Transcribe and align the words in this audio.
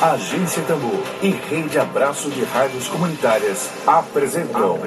Agência 0.00 0.62
Tambor 0.62 1.02
e 1.20 1.30
Rede 1.30 1.76
Abraço 1.76 2.30
de 2.30 2.44
Rádios 2.44 2.86
Comunitárias 2.86 3.68
apresentam 3.84 4.78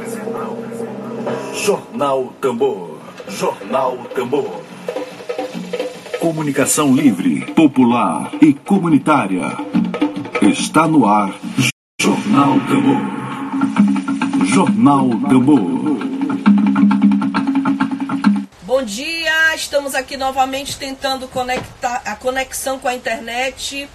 Jornal 1.54 2.34
Tambor. 2.40 2.98
Jornal 3.28 3.98
Tambor. 4.16 4.62
Comunicação 6.18 6.96
livre, 6.96 7.42
popular 7.54 8.32
e 8.42 8.54
comunitária. 8.54 9.58
Está 10.42 10.88
no 10.88 11.06
ar. 11.06 11.36
Jornal 12.00 12.56
Tambor. 12.70 14.46
Jornal 14.46 15.10
Tambor. 15.30 15.82
Bom 18.64 18.82
dia, 18.84 19.56
estamos 19.56 19.94
aqui 19.94 20.16
novamente 20.16 20.78
tentando 20.78 21.28
conectar 21.28 22.02
a 22.06 22.16
conexão 22.16 22.80
com 22.80 22.88
a 22.88 22.96
internet. 22.96 23.90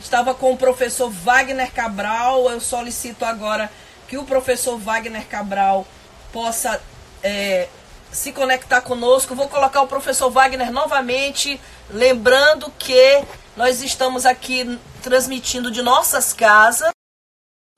Estava 0.00 0.34
com 0.34 0.52
o 0.52 0.56
professor 0.56 1.10
Wagner 1.10 1.72
Cabral. 1.72 2.50
Eu 2.50 2.60
solicito 2.60 3.24
agora 3.24 3.70
que 4.08 4.18
o 4.18 4.24
professor 4.24 4.78
Wagner 4.78 5.26
Cabral 5.26 5.86
possa 6.32 6.80
é, 7.22 7.68
se 8.10 8.32
conectar 8.32 8.80
conosco. 8.80 9.34
Vou 9.34 9.48
colocar 9.48 9.82
o 9.82 9.88
professor 9.88 10.30
Wagner 10.30 10.70
novamente, 10.70 11.60
lembrando 11.90 12.70
que 12.78 13.24
nós 13.56 13.82
estamos 13.82 14.26
aqui 14.26 14.78
transmitindo 15.02 15.70
de 15.70 15.82
nossas 15.82 16.32
casas 16.32 16.90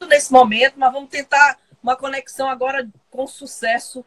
nesse 0.09 0.33
momento, 0.33 0.75
mas 0.77 0.93
vamos 0.93 1.11
tentar 1.11 1.59
uma 1.83 1.97
conexão 1.97 2.49
agora 2.49 2.89
com 3.11 3.27
sucesso 3.27 4.05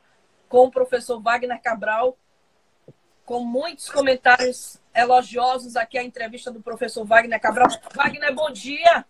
com 0.49 0.65
o 0.65 0.71
professor 0.71 1.21
Wagner 1.21 1.61
Cabral, 1.61 2.17
com 3.25 3.39
muitos 3.45 3.89
comentários 3.89 4.80
elogiosos 4.93 5.75
aqui 5.75 5.97
a 5.97 6.03
entrevista 6.03 6.51
do 6.51 6.61
professor 6.61 7.05
Wagner 7.05 7.39
Cabral. 7.39 7.67
Wagner, 7.95 8.33
bom 8.33 8.51
dia. 8.51 9.05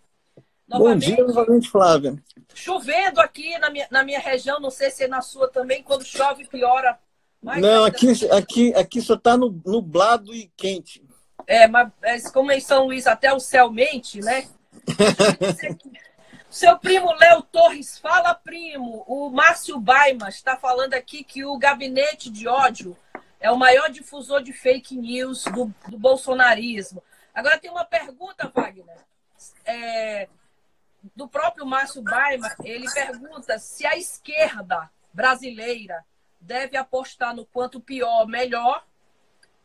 Novamente, 0.67 1.09
bom 1.09 1.15
dia, 1.15 1.25
novamente, 1.25 1.69
Flávia. 1.69 2.15
Chovendo 2.53 3.19
aqui 3.19 3.57
na 3.59 3.69
minha, 3.69 3.87
na 3.91 4.03
minha 4.03 4.19
região, 4.19 4.59
não 4.59 4.71
sei 4.71 4.89
se 4.89 5.03
é 5.03 5.07
na 5.07 5.21
sua 5.21 5.49
também, 5.49 5.83
quando 5.83 6.05
chove 6.05 6.47
piora. 6.47 6.97
não, 7.41 7.83
aqui, 7.83 8.07
aqui, 8.31 8.73
aqui 8.75 9.01
só 9.01 9.15
está 9.15 9.35
nublado 9.35 10.33
e 10.33 10.51
quente. 10.55 11.03
É, 11.47 11.67
mas 11.67 12.29
como 12.31 12.51
em 12.51 12.59
São 12.59 12.85
Luís 12.85 13.07
até 13.07 13.33
o 13.33 13.39
céu 13.39 13.71
mente, 13.71 14.21
né? 14.21 14.47
Seu 16.49 16.77
primo 16.77 17.13
Léo 17.13 17.41
Torres, 17.43 17.97
fala 17.97 18.33
primo. 18.33 19.05
O 19.07 19.29
Márcio 19.29 19.79
Baima 19.79 20.27
está 20.27 20.57
falando 20.57 20.93
aqui 20.93 21.23
que 21.23 21.45
o 21.45 21.57
gabinete 21.57 22.29
de 22.29 22.45
ódio 22.45 22.95
é 23.41 23.51
o 23.51 23.57
maior 23.57 23.89
difusor 23.89 24.41
de 24.41 24.53
fake 24.53 24.95
news 24.95 25.43
do, 25.45 25.73
do 25.89 25.97
bolsonarismo. 25.97 27.03
Agora 27.33 27.57
tem 27.57 27.71
uma 27.71 27.83
pergunta, 27.83 28.49
Wagner. 28.53 28.97
É, 29.65 30.29
do 31.15 31.27
próprio 31.27 31.65
Márcio 31.65 32.03
Baima, 32.03 32.55
ele 32.63 32.89
pergunta 32.91 33.57
se 33.57 33.85
a 33.85 33.97
esquerda 33.97 34.89
brasileira 35.11 36.05
deve 36.39 36.77
apostar 36.77 37.35
no 37.35 37.45
quanto 37.45 37.81
pior, 37.81 38.27
melhor, 38.27 38.85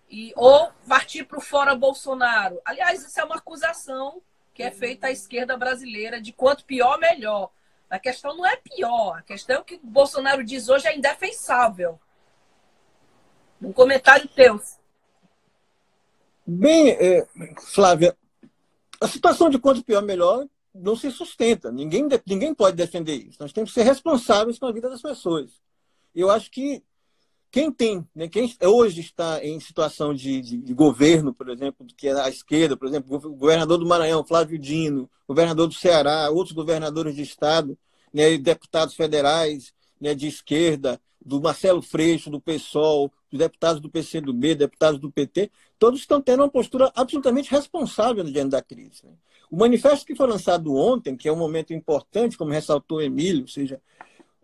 e, 0.08 0.32
ou 0.36 0.72
partir 0.88 1.24
para 1.24 1.38
o 1.38 1.42
fora 1.42 1.74
Bolsonaro. 1.74 2.60
Aliás, 2.64 3.04
isso 3.04 3.20
é 3.20 3.24
uma 3.24 3.36
acusação 3.36 4.22
que 4.54 4.62
é 4.62 4.70
feita 4.70 5.08
à 5.08 5.10
esquerda 5.10 5.56
brasileira 5.56 6.18
de 6.20 6.32
quanto 6.32 6.64
pior, 6.64 6.98
melhor. 6.98 7.50
A 7.90 7.98
questão 7.98 8.34
não 8.34 8.46
é 8.46 8.56
pior, 8.56 9.18
a 9.18 9.22
questão 9.22 9.60
é 9.60 9.64
que 9.64 9.74
o 9.74 9.80
Bolsonaro 9.82 10.42
diz 10.42 10.68
hoje 10.68 10.88
é 10.88 10.96
indefensável. 10.96 12.00
Um 13.60 13.72
comentário 13.72 14.28
teu. 14.28 14.60
Bem, 16.46 16.90
é, 16.90 17.26
Flávia, 17.60 18.16
a 19.00 19.08
situação 19.08 19.50
de 19.50 19.58
quanto 19.58 19.84
pior 19.84 20.02
melhor 20.02 20.46
não 20.74 20.94
se 20.94 21.10
sustenta. 21.10 21.72
Ninguém, 21.72 22.06
ninguém 22.26 22.54
pode 22.54 22.76
defender 22.76 23.14
isso. 23.14 23.38
Nós 23.40 23.52
temos 23.52 23.70
que 23.70 23.74
ser 23.74 23.82
responsáveis 23.82 24.58
com 24.58 24.66
a 24.66 24.72
vida 24.72 24.88
das 24.88 25.02
pessoas. 25.02 25.50
Eu 26.14 26.30
acho 26.30 26.50
que 26.50 26.82
quem 27.50 27.72
tem, 27.72 28.06
né, 28.14 28.28
quem 28.28 28.54
hoje 28.62 29.00
está 29.00 29.42
em 29.42 29.58
situação 29.60 30.12
de, 30.12 30.40
de, 30.42 30.56
de, 30.58 30.74
governo, 30.74 31.32
por 31.32 31.48
exemplo, 31.48 31.86
que 31.96 32.08
é 32.08 32.20
a 32.20 32.28
esquerda, 32.28 32.76
por 32.76 32.86
exemplo, 32.86 33.16
o 33.16 33.34
governador 33.34 33.78
do 33.78 33.86
Maranhão, 33.86 34.26
Flávio 34.26 34.58
Dino, 34.58 35.08
governador 35.26 35.66
do 35.66 35.74
Ceará, 35.74 36.28
outros 36.30 36.54
governadores 36.54 37.14
de 37.14 37.22
estado, 37.22 37.78
né, 38.12 38.36
deputados 38.36 38.94
federais 38.94 39.72
né, 40.00 40.14
de 40.14 40.26
esquerda, 40.26 41.00
do 41.26 41.40
Marcelo 41.40 41.82
Freixo, 41.82 42.30
do 42.30 42.40
PSOL, 42.40 43.12
dos 43.28 43.38
deputados 43.40 43.82
do 43.82 43.90
PCdoB, 43.90 44.54
deputados 44.54 45.00
do 45.00 45.10
PT, 45.10 45.50
todos 45.76 45.98
estão 45.98 46.22
tendo 46.22 46.44
uma 46.44 46.48
postura 46.48 46.92
absolutamente 46.94 47.50
responsável 47.50 48.22
diante 48.22 48.50
da 48.50 48.62
crise. 48.62 49.04
Né? 49.04 49.12
O 49.50 49.56
manifesto 49.56 50.06
que 50.06 50.14
foi 50.14 50.28
lançado 50.28 50.72
ontem, 50.76 51.16
que 51.16 51.28
é 51.28 51.32
um 51.32 51.36
momento 51.36 51.74
importante, 51.74 52.38
como 52.38 52.52
ressaltou 52.52 53.02
Emílio, 53.02 53.42
ou 53.42 53.48
seja, 53.48 53.82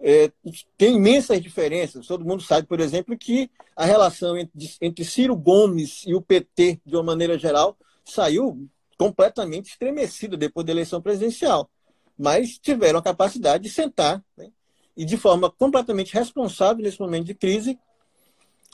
é, 0.00 0.32
tem 0.76 0.96
imensas 0.96 1.40
diferenças. 1.40 2.08
Todo 2.08 2.24
mundo 2.24 2.42
sabe, 2.42 2.66
por 2.66 2.80
exemplo, 2.80 3.16
que 3.16 3.48
a 3.76 3.84
relação 3.84 4.36
entre, 4.36 4.70
entre 4.80 5.04
Ciro 5.04 5.36
Gomes 5.36 6.02
e 6.04 6.16
o 6.16 6.20
PT, 6.20 6.80
de 6.84 6.96
uma 6.96 7.04
maneira 7.04 7.38
geral, 7.38 7.78
saiu 8.04 8.68
completamente 8.98 9.70
estremecida 9.70 10.36
depois 10.36 10.66
da 10.66 10.72
eleição 10.72 11.00
presidencial. 11.00 11.70
Mas 12.18 12.58
tiveram 12.58 12.98
a 12.98 13.02
capacidade 13.02 13.62
de 13.62 13.70
sentar 13.70 14.20
né, 14.36 14.50
e 14.96 15.04
de 15.04 15.16
forma 15.16 15.50
completamente 15.50 16.12
responsável 16.14 16.82
nesse 16.82 17.00
momento 17.00 17.26
de 17.26 17.34
crise, 17.34 17.78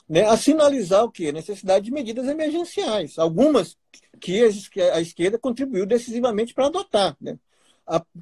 né, 0.07 0.25
a 0.25 0.35
sinalizar 0.35 1.03
o 1.03 1.11
que? 1.11 1.27
A 1.27 1.31
necessidade 1.31 1.85
de 1.85 1.91
medidas 1.91 2.27
emergenciais. 2.27 3.19
Algumas 3.19 3.77
que 4.19 4.41
a 4.93 4.99
esquerda 4.99 5.37
contribuiu 5.37 5.85
decisivamente 5.85 6.53
para 6.53 6.65
adotar. 6.65 7.15
Né? 7.21 7.37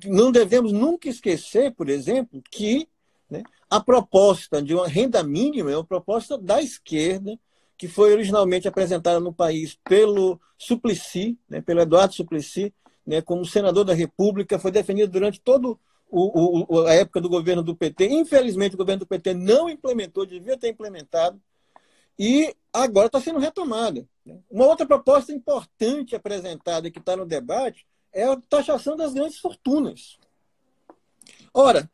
Não 0.05 0.31
devemos 0.31 0.71
nunca 0.71 1.09
esquecer, 1.09 1.73
por 1.73 1.89
exemplo, 1.89 2.41
que 2.51 2.87
né, 3.29 3.41
a 3.69 3.79
proposta 3.79 4.61
de 4.61 4.73
uma 4.75 4.87
renda 4.87 5.23
mínima 5.23 5.71
é 5.71 5.77
uma 5.77 5.83
proposta 5.83 6.37
da 6.37 6.61
esquerda, 6.61 7.39
que 7.77 7.87
foi 7.87 8.13
originalmente 8.13 8.67
apresentada 8.67 9.19
no 9.19 9.33
país 9.33 9.77
pelo 9.83 10.39
Suplicy, 10.57 11.37
né, 11.49 11.61
pelo 11.61 11.81
Eduardo 11.81 12.13
Suplicy, 12.13 12.73
né, 13.05 13.21
como 13.21 13.45
senador 13.45 13.85
da 13.85 13.93
República, 13.93 14.59
foi 14.59 14.71
defendida 14.71 15.07
durante 15.07 15.39
todo 15.39 15.79
o, 16.09 16.65
o, 16.75 16.85
a 16.87 16.93
época 16.93 17.21
do 17.21 17.29
governo 17.29 17.61
do 17.61 17.75
PT. 17.75 18.07
Infelizmente, 18.07 18.75
o 18.75 18.77
governo 18.77 18.99
do 18.99 19.07
PT 19.07 19.33
não 19.33 19.69
implementou, 19.69 20.25
devia 20.25 20.57
ter 20.57 20.69
implementado, 20.69 21.41
e 22.17 22.55
agora 22.73 23.07
está 23.07 23.21
sendo 23.21 23.39
retomada. 23.39 24.07
Né. 24.25 24.39
Uma 24.49 24.65
outra 24.65 24.85
proposta 24.85 25.31
importante 25.31 26.15
apresentada 26.15 26.89
que 26.89 26.99
está 26.99 27.15
no 27.15 27.25
debate 27.25 27.85
é 28.11 28.23
a 28.23 28.35
taxação 28.49 28.95
das 28.95 29.13
grandes 29.13 29.37
fortunas. 29.37 30.17
Ora, 31.53 31.89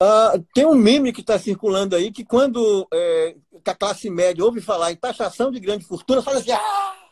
uh, 0.00 0.44
tem 0.54 0.64
um 0.64 0.74
meme 0.74 1.12
que 1.12 1.20
está 1.20 1.38
circulando 1.38 1.96
aí 1.96 2.12
que 2.12 2.24
quando 2.24 2.86
é, 2.92 3.36
a 3.64 3.74
classe 3.74 4.08
média 4.08 4.44
ouve 4.44 4.60
falar 4.60 4.92
em 4.92 4.96
taxação 4.96 5.50
de 5.50 5.58
grande 5.58 5.84
fortuna, 5.84 6.22
fala 6.22 6.38
assim, 6.38 6.52
ah! 6.52 7.08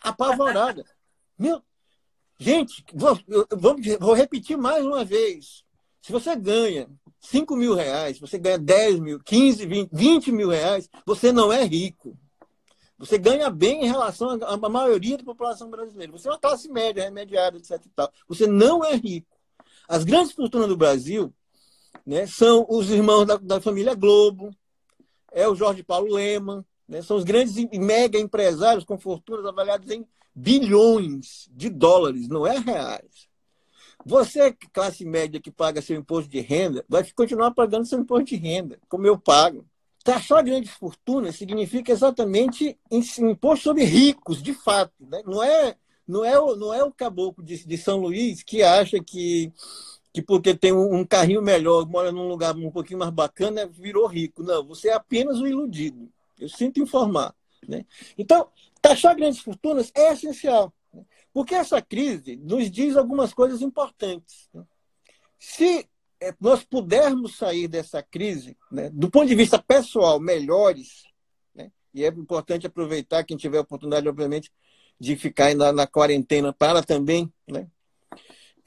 apavorada. 0.00 0.84
Meu, 1.38 1.60
Gente, 2.42 2.84
vou, 2.92 3.16
vamos, 3.52 3.86
vou 4.00 4.14
repetir 4.14 4.58
mais 4.58 4.84
uma 4.84 5.04
vez. 5.04 5.62
Se 6.00 6.10
você 6.10 6.34
ganha 6.34 6.88
5 7.20 7.54
mil 7.54 7.72
reais, 7.72 8.18
você 8.18 8.36
ganha 8.36 8.58
10 8.58 8.98
mil, 8.98 9.20
15, 9.20 9.64
20, 9.64 9.90
20 9.92 10.32
mil 10.32 10.48
reais, 10.48 10.90
você 11.06 11.30
não 11.30 11.52
é 11.52 11.62
rico. 11.62 12.18
Você 12.98 13.16
ganha 13.16 13.48
bem 13.48 13.84
em 13.84 13.86
relação 13.86 14.40
à 14.42 14.68
maioria 14.68 15.16
da 15.16 15.22
população 15.22 15.70
brasileira. 15.70 16.10
Você 16.10 16.26
é 16.26 16.32
uma 16.32 16.38
classe 16.38 16.68
média, 16.68 17.04
remediada, 17.04 17.58
etc. 17.58 17.80
Você 18.28 18.48
não 18.48 18.84
é 18.84 18.96
rico. 18.96 19.38
As 19.88 20.02
grandes 20.02 20.32
fortunas 20.32 20.66
do 20.66 20.76
Brasil 20.76 21.32
né, 22.04 22.26
são 22.26 22.66
os 22.68 22.90
irmãos 22.90 23.24
da, 23.24 23.36
da 23.36 23.60
família 23.60 23.94
Globo, 23.94 24.50
é 25.30 25.46
o 25.46 25.54
Jorge 25.54 25.84
Paulo 25.84 26.12
Lema, 26.12 26.66
né, 26.88 27.02
são 27.02 27.16
os 27.16 27.22
grandes 27.22 27.56
e 27.56 27.78
mega 27.78 28.18
empresários 28.18 28.84
com 28.84 28.98
fortunas 28.98 29.46
avaliadas 29.46 29.88
em 29.90 30.04
bilhões 30.34 31.48
de 31.52 31.68
dólares, 31.68 32.28
não 32.28 32.46
é 32.46 32.58
reais. 32.58 33.28
Você, 34.04 34.52
classe 34.72 35.04
média 35.04 35.40
que 35.40 35.50
paga 35.50 35.80
seu 35.80 35.96
imposto 35.96 36.28
de 36.28 36.40
renda, 36.40 36.84
vai 36.88 37.04
continuar 37.12 37.52
pagando 37.52 37.86
seu 37.86 38.00
imposto 38.00 38.26
de 38.26 38.36
renda, 38.36 38.78
como 38.88 39.06
eu 39.06 39.18
pago. 39.18 39.64
Taxar 40.02 40.44
grandes 40.44 40.72
fortunas 40.72 41.36
significa 41.36 41.92
exatamente 41.92 42.76
imposto 42.90 43.64
sobre 43.64 43.84
ricos, 43.84 44.42
de 44.42 44.52
fato. 44.52 44.92
Né? 44.98 45.22
Não, 45.24 45.40
é, 45.40 45.76
não, 46.08 46.24
é 46.24 46.38
o, 46.38 46.56
não 46.56 46.74
é 46.74 46.82
o 46.82 46.90
caboclo 46.90 47.44
de, 47.44 47.64
de 47.64 47.78
São 47.78 47.98
Luís 47.98 48.42
que 48.42 48.64
acha 48.64 48.98
que, 48.98 49.52
que 50.12 50.20
porque 50.20 50.56
tem 50.56 50.72
um, 50.72 50.96
um 50.96 51.04
carrinho 51.04 51.40
melhor, 51.40 51.86
mora 51.86 52.10
num 52.10 52.26
lugar 52.26 52.56
um 52.56 52.70
pouquinho 52.72 52.98
mais 52.98 53.12
bacana, 53.12 53.64
virou 53.66 54.08
rico. 54.08 54.42
Não, 54.42 54.66
você 54.66 54.88
é 54.88 54.94
apenas 54.94 55.38
um 55.38 55.46
iludido. 55.46 56.08
Eu 56.36 56.48
sinto 56.48 56.80
informar. 56.80 57.32
Né? 57.68 57.86
Então, 58.18 58.48
Taxar 58.82 59.14
grandes 59.14 59.40
fortunas 59.40 59.92
é 59.94 60.12
essencial, 60.12 60.74
porque 61.32 61.54
essa 61.54 61.80
crise 61.80 62.36
nos 62.36 62.68
diz 62.68 62.96
algumas 62.96 63.32
coisas 63.32 63.62
importantes. 63.62 64.50
Se 65.38 65.88
é, 66.20 66.34
nós 66.40 66.64
pudermos 66.64 67.36
sair 67.36 67.68
dessa 67.68 68.02
crise, 68.02 68.56
né, 68.70 68.90
do 68.90 69.08
ponto 69.08 69.26
de 69.26 69.36
vista 69.36 69.62
pessoal, 69.62 70.18
melhores, 70.18 71.04
né, 71.54 71.70
e 71.94 72.04
é 72.04 72.08
importante 72.08 72.66
aproveitar, 72.66 73.24
quem 73.24 73.36
tiver 73.36 73.58
a 73.58 73.62
oportunidade, 73.62 74.08
obviamente, 74.08 74.50
de 74.98 75.16
ficar 75.16 75.54
na, 75.54 75.72
na 75.72 75.86
quarentena 75.86 76.52
para 76.52 76.82
também 76.82 77.32
né, 77.48 77.68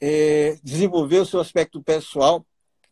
é, 0.00 0.58
desenvolver 0.62 1.18
o 1.18 1.26
seu 1.26 1.40
aspecto 1.40 1.82
pessoal, 1.82 2.44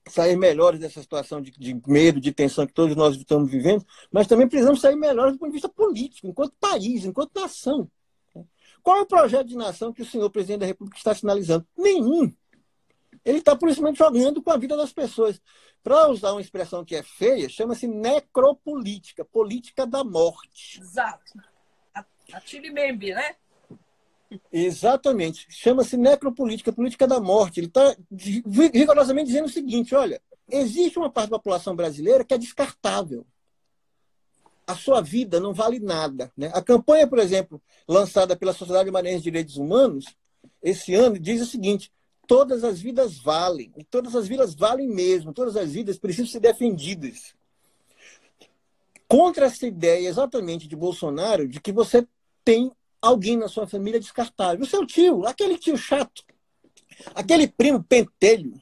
sair 0.07 0.37
melhores 0.37 0.81
dessa 0.81 1.01
situação 1.01 1.41
de, 1.41 1.51
de, 1.51 1.81
medo, 1.87 2.21
de 2.21 2.33
tensão 2.33 2.67
que 2.67 2.73
todos 2.73 2.95
nós 2.95 3.17
estamos 3.17 3.51
vivendo, 3.51 3.85
mas 4.13 4.27
também 4.27 4.49
precisamos 4.49 4.81
sair 4.81 4.97
melhores 4.97 5.33
do 5.33 5.39
ponto 5.39 5.49
de 5.49 5.55
vista 5.55 5.69
político, 5.69 6.27
enquanto 6.27 6.55
país, 6.61 7.05
enquanto 7.05 7.41
nação. 7.41 7.91
Qual 8.83 8.99
é 8.99 9.01
o 9.01 9.07
projeto 9.07 9.47
de 9.47 9.57
nação 9.57 9.93
que 9.93 10.03
o 10.03 10.07
senhor 10.07 10.29
presidente 10.31 10.61
da 10.61 10.67
República 10.67 10.99
está 10.99 11.15
sinalizando? 11.15 11.67
Nenhum. 11.77 12.31
Ele 13.25 13.39
está, 13.39 13.57
principalmente, 13.57 13.97
jogando 13.97 14.43
com 14.43 14.51
a 14.51 14.59
vida 14.59 14.77
das 14.77 14.93
pessoas. 14.93 15.41
Para 15.83 16.09
usar 16.09 16.33
uma 16.33 16.41
expressão 16.41 16.85
que 16.85 16.95
é 16.95 17.03
feia, 17.03 17.49
chama-se 17.49 17.87
necropolítica, 17.87 19.25
política 19.25 19.87
da 19.87 20.05
morte. 20.05 20.81
Exato. 20.81 21.41
A 22.33 22.41
Tirimembe, 22.41 23.15
né? 23.15 23.37
Exatamente. 24.53 25.47
Chama-se 25.49 25.97
necropolítica, 25.97 26.73
política 26.73 27.07
da 27.07 27.21
morte. 27.21 27.61
Ele 27.61 27.67
está 27.67 27.97
rigorosamente 28.73 29.27
dizendo 29.27 29.47
o 29.47 29.53
seguinte: 29.53 29.95
olha, 29.95 30.21
existe 30.51 30.99
uma 30.99 31.11
parte 31.11 31.31
da 31.31 31.39
população 31.39 31.75
brasileira 31.75 32.25
que 32.25 32.35
é 32.35 32.39
descartável. 32.39 33.27
A 34.67 34.75
sua 34.75 35.01
vida 35.01 35.39
não 35.41 35.53
vale 35.53 35.79
nada. 35.79 36.33
Né? 36.37 36.51
A 36.55 36.63
campanha, 36.63 37.07
por 37.07 37.19
exemplo, 37.19 37.61
lançada 37.87 38.35
pela 38.35 38.53
Sociedade 38.53 38.91
Maranhense 38.91 39.19
de 39.19 39.31
Direitos 39.31 39.57
Humanos, 39.57 40.07
esse 40.63 40.95
ano, 40.95 41.19
diz 41.19 41.43
o 41.43 41.47
seguinte: 41.47 41.93
todas 42.27 42.65
as 42.65 42.81
vidas 42.81 43.19
valem, 43.19 43.73
e 43.77 43.85
todas 43.85 44.15
as 44.15 44.27
vidas 44.27 44.55
valem 44.55 44.89
mesmo, 44.89 45.33
todas 45.33 45.57
as 45.57 45.73
vidas 45.73 45.99
precisam 45.99 46.27
ser 46.27 46.41
defendidas. 46.41 47.35
Contra 49.07 49.47
essa 49.47 49.67
ideia 49.67 50.09
exatamente 50.09 50.67
de 50.67 50.75
Bolsonaro 50.75 51.47
de 51.47 51.61
que 51.61 51.73
você 51.73 52.07
tem 52.45 52.73
alguém 53.05 53.37
na 53.37 53.49
sua 53.49 53.67
família 53.67 54.01
descartável. 54.01 54.65
O 54.65 54.69
seu 54.69 54.87
tio, 54.87 55.27
aquele 55.27 55.59
tio 55.59 55.77
chato, 55.77 56.25
aquele 57.15 57.47
primo 57.47 57.83
pentelho, 57.83 58.61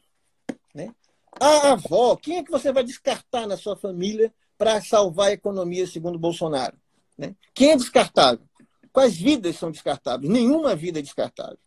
né? 0.75 0.93
a 1.41 1.73
avó, 1.73 2.17
quem 2.17 2.39
é 2.39 2.43
que 2.43 2.51
você 2.51 2.73
vai 2.73 2.83
descartar 2.83 3.47
na 3.47 3.57
sua 3.57 3.77
família 3.77 4.33
para 4.59 4.81
salvar 4.81 5.29
a 5.29 5.33
economia, 5.33 5.87
segundo 5.87 6.19
Bolsonaro? 6.19 6.77
Né? 7.17 7.35
Quem 7.55 7.71
é 7.71 7.77
descartável? 7.77 8.45
Quais 8.93 9.17
vidas 9.17 9.57
são 9.57 9.71
descartáveis? 9.71 10.31
Nenhuma 10.31 10.75
vida 10.75 10.99
é 10.99 11.03
descartável. 11.03 11.59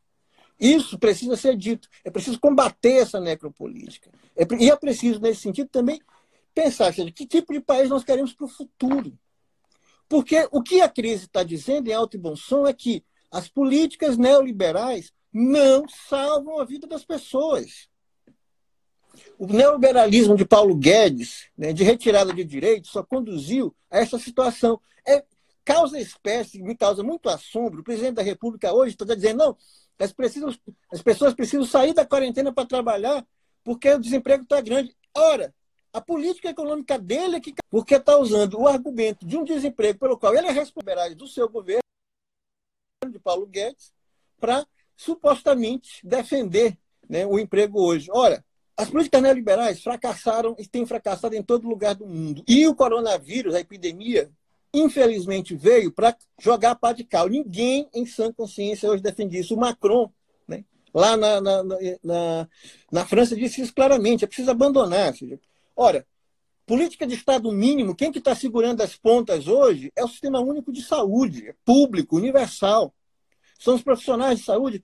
Isso 0.60 0.98
precisa 0.98 1.36
ser 1.36 1.58
dito. 1.58 1.90
É 2.04 2.10
preciso 2.10 2.40
combater 2.40 3.02
essa 3.02 3.20
necropolítica. 3.20 4.10
É, 4.36 4.46
e 4.60 4.70
é 4.70 4.76
preciso, 4.76 5.20
nesse 5.20 5.42
sentido, 5.42 5.70
também 5.70 6.00
pensar 6.54 6.94
seja, 6.94 7.12
que 7.12 7.26
tipo 7.26 7.52
de 7.52 7.60
país 7.60 7.90
nós 7.90 8.04
queremos 8.04 8.34
para 8.34 8.46
o 8.46 8.50
futuro. 8.50 9.18
Porque 10.08 10.48
o 10.52 10.62
que 10.62 10.82
a 10.82 10.90
crise 10.90 11.26
está 11.26 11.44
dizendo, 11.44 11.88
em 11.88 11.94
alto 11.94 12.16
e 12.16 12.20
bom 12.20 12.36
som, 12.36 12.68
é 12.68 12.74
que 12.74 13.04
as 13.32 13.48
políticas 13.48 14.18
neoliberais 14.18 15.12
não 15.34 15.88
salvam 15.88 16.60
a 16.60 16.66
vida 16.66 16.88
das 16.88 17.04
pessoas. 17.04 17.90
O 19.38 19.48
neoliberalismo 19.48 20.36
de 20.36 20.46
Paulo 20.46 20.76
Guedes, 20.76 21.50
né, 21.58 21.74
de 21.74 21.84
retirada 21.84 22.34
de 22.34 22.44
direitos, 22.44 22.92
só 22.92 23.04
conduziu 23.04 23.76
a 23.90 24.00
essa 24.00 24.18
situação. 24.20 24.80
É, 25.08 25.24
causa 25.64 26.00
espécie, 26.00 26.62
me 26.62 26.76
causa 26.76 27.04
muito 27.04 27.28
assombro. 27.28 27.82
O 27.82 27.84
presidente 27.84 28.16
da 28.16 28.22
República 28.22 28.74
hoje 28.74 28.94
está 28.94 29.14
dizendo: 29.14 29.38
não, 29.38 29.58
as, 30.00 30.14
precisam, 30.14 30.54
as 30.92 31.02
pessoas 31.02 31.34
precisam 31.34 31.66
sair 31.66 31.94
da 31.94 32.06
quarentena 32.06 32.54
para 32.54 32.68
trabalhar 32.68 33.26
porque 33.66 33.90
o 33.90 34.00
desemprego 34.00 34.44
está 34.44 34.62
grande. 34.62 34.96
Ora, 35.14 35.54
a 35.96 36.02
política 36.02 36.50
econômica 36.50 37.00
dele 37.00 37.38
é 37.38 37.40
que. 37.40 37.54
Porque 37.70 37.96
está 37.96 38.18
usando 38.18 38.60
o 38.60 38.68
argumento 38.68 39.26
de 39.26 39.38
um 39.38 39.46
desemprego 39.46 39.98
pelo 39.98 40.18
qual 40.18 40.36
ele 40.36 40.48
é 40.48 40.52
responsável 40.52 41.16
do 41.16 41.26
seu 41.26 41.48
governo, 41.48 41.82
de 43.10 43.18
Paulo 43.18 43.46
Guedes, 43.46 43.94
para 44.38 44.68
supostamente 44.98 46.06
defender 46.06 46.78
né, 47.08 47.26
o 47.26 47.40
emprego 47.40 47.82
hoje. 47.82 48.10
Ora, 48.12 48.44
as 48.76 48.90
políticas 48.90 49.22
neoliberais 49.22 49.82
fracassaram 49.82 50.54
e 50.60 50.68
têm 50.68 50.86
fracassado 50.86 51.34
em 51.34 51.42
todo 51.42 51.70
lugar 51.70 51.96
do 51.96 52.06
mundo. 52.06 52.44
E 52.46 52.68
o 52.68 52.76
coronavírus, 52.76 53.56
a 53.56 53.62
epidemia, 53.62 54.30
infelizmente 54.74 55.56
veio 55.56 55.94
para 55.94 56.14
jogar 56.38 56.72
a 56.72 56.76
pá 56.76 56.92
de 56.92 57.06
cal. 57.06 57.30
Ninguém 57.30 57.88
em 57.94 58.06
sã 58.06 58.34
consciência 58.34 58.90
hoje 58.90 59.02
defende 59.02 59.40
isso. 59.40 59.56
O 59.56 59.60
Macron, 59.60 60.12
né, 60.46 60.66
lá 60.94 61.16
na, 61.16 61.40
na, 61.40 61.64
na, 61.64 62.50
na, 62.92 63.06
França, 63.06 63.34
disse 63.34 63.62
isso 63.62 63.74
claramente: 63.74 64.26
é 64.26 64.28
preciso 64.28 64.52
abandonar. 64.52 65.16
Seja, 65.16 65.40
Ora, 65.76 66.06
política 66.66 67.06
de 67.06 67.16
Estado 67.16 67.52
mínimo, 67.52 67.96
quem 67.96 68.12
que 68.12 68.20
está 68.20 68.34
segurando 68.34 68.82
as 68.82 68.96
pontas 68.96 69.48
hoje 69.48 69.92
é 69.96 70.04
o 70.04 70.08
Sistema 70.08 70.40
Único 70.40 70.72
de 70.72 70.82
Saúde, 70.82 71.50
é 71.50 71.56
público, 71.66 72.16
universal. 72.16 72.94
São 73.60 73.76
os 73.76 73.84
profissionais 73.84 74.40
de 74.40 74.46
saúde 74.46 74.84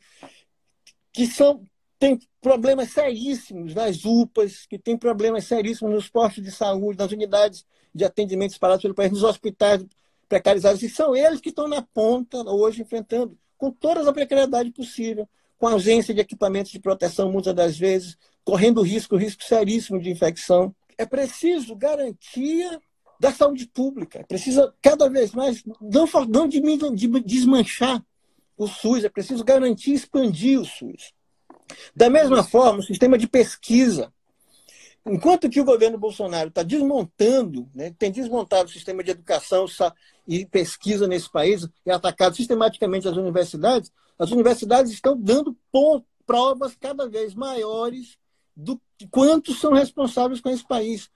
que 1.14 1.28
são, 1.28 1.66
têm 2.00 2.20
problemas 2.40 2.92
seríssimos 2.92 3.74
nas 3.74 4.06
UPAs, 4.06 4.66
que 4.66 4.78
têm 4.78 4.98
problemas 4.98 5.46
seríssimos 5.46 5.94
nos 5.94 6.10
postos 6.10 6.44
de 6.44 6.52
saúde, 6.52 6.98
nas 6.98 7.12
unidades 7.12 7.66
de 7.94 8.06
atendimento 8.06 8.52
espalhados 8.52 8.82
pelo 8.82 8.96
país, 8.96 9.12
nos 9.12 9.24
hospitais 9.24 9.86
precarizados. 10.28 10.82
E 10.82 10.90
são 10.90 11.16
eles 11.16 11.42
que 11.42 11.50
estão 11.50 11.68
na 11.68 11.82
ponta 11.82 12.38
hoje 12.50 12.82
enfrentando, 12.82 13.38
com 13.58 13.72
toda 13.72 14.10
a 14.10 14.14
precariedade 14.14 14.72
possível, 14.72 15.28
com 15.58 15.68
ausência 15.68 16.14
de 16.14 16.22
equipamentos 16.22 16.72
de 16.72 16.80
proteção, 16.80 17.32
muitas 17.32 17.54
das 17.54 17.78
vezes, 17.78 18.18
correndo 18.44 18.82
risco, 18.82 19.16
risco 19.16 19.44
seríssimo 19.44 20.00
de 20.00 20.10
infecção. 20.10 20.74
É 20.98 21.06
preciso 21.06 21.76
garantia 21.76 22.80
da 23.20 23.32
saúde 23.32 23.68
pública. 23.68 24.20
É 24.20 24.24
preciso 24.24 24.74
cada 24.82 25.10
vez 25.10 25.32
mais 25.32 25.64
não, 25.80 26.06
não 26.28 26.48
desmanchar 27.24 28.04
o 28.58 28.68
SUS, 28.68 29.04
é 29.04 29.10
preciso 29.10 29.44
garantir 29.44 29.94
expandir 29.94 30.60
o 30.60 30.66
SUS. 30.66 31.14
Da 31.96 32.10
mesma 32.10 32.44
forma, 32.44 32.80
o 32.80 32.84
sistema 32.84 33.18
de 33.18 33.28
pesquisa. 33.28 34.12
Enquanto 35.06 35.50
que 35.50 35.60
o 35.60 35.66
governo 35.66 35.98
Bolsonaro 35.98 36.50
está 36.50 36.62
desmontando, 36.62 37.68
né, 37.74 37.94
tem 37.98 38.12
desmontado 38.12 38.70
o 38.70 38.72
sistema 38.72 39.04
de 39.04 39.12
educação 39.12 39.66
e 40.28 40.46
pesquisa 40.46 41.08
nesse 41.08 41.32
país 41.32 41.68
e 41.86 41.92
atacado 41.92 42.36
sistematicamente 42.36 43.08
as 43.08 43.18
universidades, 43.18 43.92
as 44.20 44.32
universidades 44.32 44.92
estão 44.92 45.20
dando 45.20 45.58
provas 46.26 46.76
cada 46.76 47.10
vez 47.10 47.34
maiores 47.34 48.18
do 48.56 48.80
quantos 49.08 49.60
são 49.60 49.74
responsáveis 49.74 50.42
com 50.42 50.50
esse 50.50 50.66
país. 50.66 51.10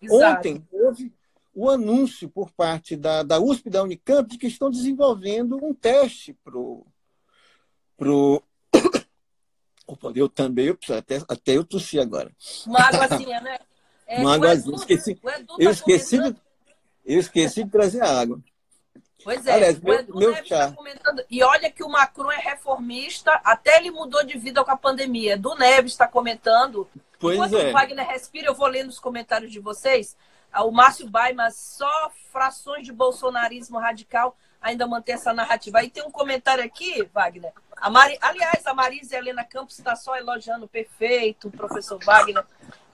Exato. 0.00 0.38
Ontem 0.38 0.68
houve 0.72 1.12
o 1.54 1.68
anúncio 1.68 2.28
por 2.28 2.50
parte 2.50 2.96
da, 2.96 3.22
da 3.22 3.38
USP 3.38 3.66
e 3.66 3.70
da 3.70 3.82
Unicamp 3.82 4.28
de 4.28 4.38
que 4.38 4.46
estão 4.46 4.70
desenvolvendo 4.70 5.62
um 5.62 5.74
teste 5.74 6.32
para 6.44 6.56
o. 6.56 6.86
Pro... 7.96 8.42
Opa, 9.86 10.12
eu 10.14 10.28
também, 10.28 10.66
eu, 10.66 10.78
até, 10.96 11.22
até 11.28 11.56
eu 11.56 11.64
tossi 11.64 11.98
agora. 11.98 12.32
Uma 12.66 12.80
águazinha, 12.80 13.40
né? 13.40 13.58
É, 14.04 14.20
Uma 14.20 14.34
águazinha. 14.34 14.76
Esqueci, 14.76 15.18
eu, 15.58 15.70
esqueci 15.70 16.18
de, 16.18 16.36
eu 17.02 17.18
esqueci 17.18 17.64
de 17.64 17.70
trazer 17.70 18.02
água. 18.02 18.42
Pois 19.24 19.46
é, 19.46 19.52
Aliás, 19.52 19.80
meu, 19.80 20.04
o 20.10 20.18
meu 20.18 20.48
tá 20.48 20.72
comentando. 20.72 21.24
E 21.30 21.42
olha 21.42 21.70
que 21.70 21.82
o 21.82 21.88
Macron 21.88 22.30
é 22.30 22.38
reformista, 22.38 23.32
até 23.44 23.78
ele 23.78 23.90
mudou 23.90 24.24
de 24.24 24.38
vida 24.38 24.64
com 24.64 24.70
a 24.70 24.76
pandemia. 24.76 25.36
Do 25.36 25.54
Neves 25.54 25.92
está 25.92 26.06
comentando. 26.06 26.88
Pois 27.18 27.36
Enquanto 27.36 27.58
é. 27.58 27.70
o 27.70 27.72
Wagner 27.72 28.06
respira, 28.06 28.48
eu 28.48 28.54
vou 28.54 28.66
lendo 28.66 28.88
os 28.88 28.98
comentários 28.98 29.52
de 29.52 29.60
vocês. 29.60 30.16
Ah, 30.52 30.64
o 30.64 30.72
Márcio 30.72 31.08
Baima, 31.08 31.50
só 31.50 32.10
frações 32.30 32.84
de 32.84 32.92
bolsonarismo 32.92 33.78
radical 33.78 34.36
ainda 34.62 34.86
mantém 34.86 35.14
essa 35.14 35.34
narrativa. 35.34 35.80
Aí 35.80 35.90
tem 35.90 36.04
um 36.04 36.10
comentário 36.10 36.64
aqui, 36.64 37.08
Wagner. 37.12 37.52
A 37.76 37.90
Mari... 37.90 38.16
Aliás, 38.20 38.64
a 38.64 38.72
Marisa 38.72 39.16
Helena 39.16 39.44
Campos 39.44 39.76
está 39.76 39.96
só 39.96 40.16
elogiando 40.16 40.68
perfeito, 40.68 41.48
o 41.48 41.50
professor 41.50 41.98
Wagner. 42.02 42.44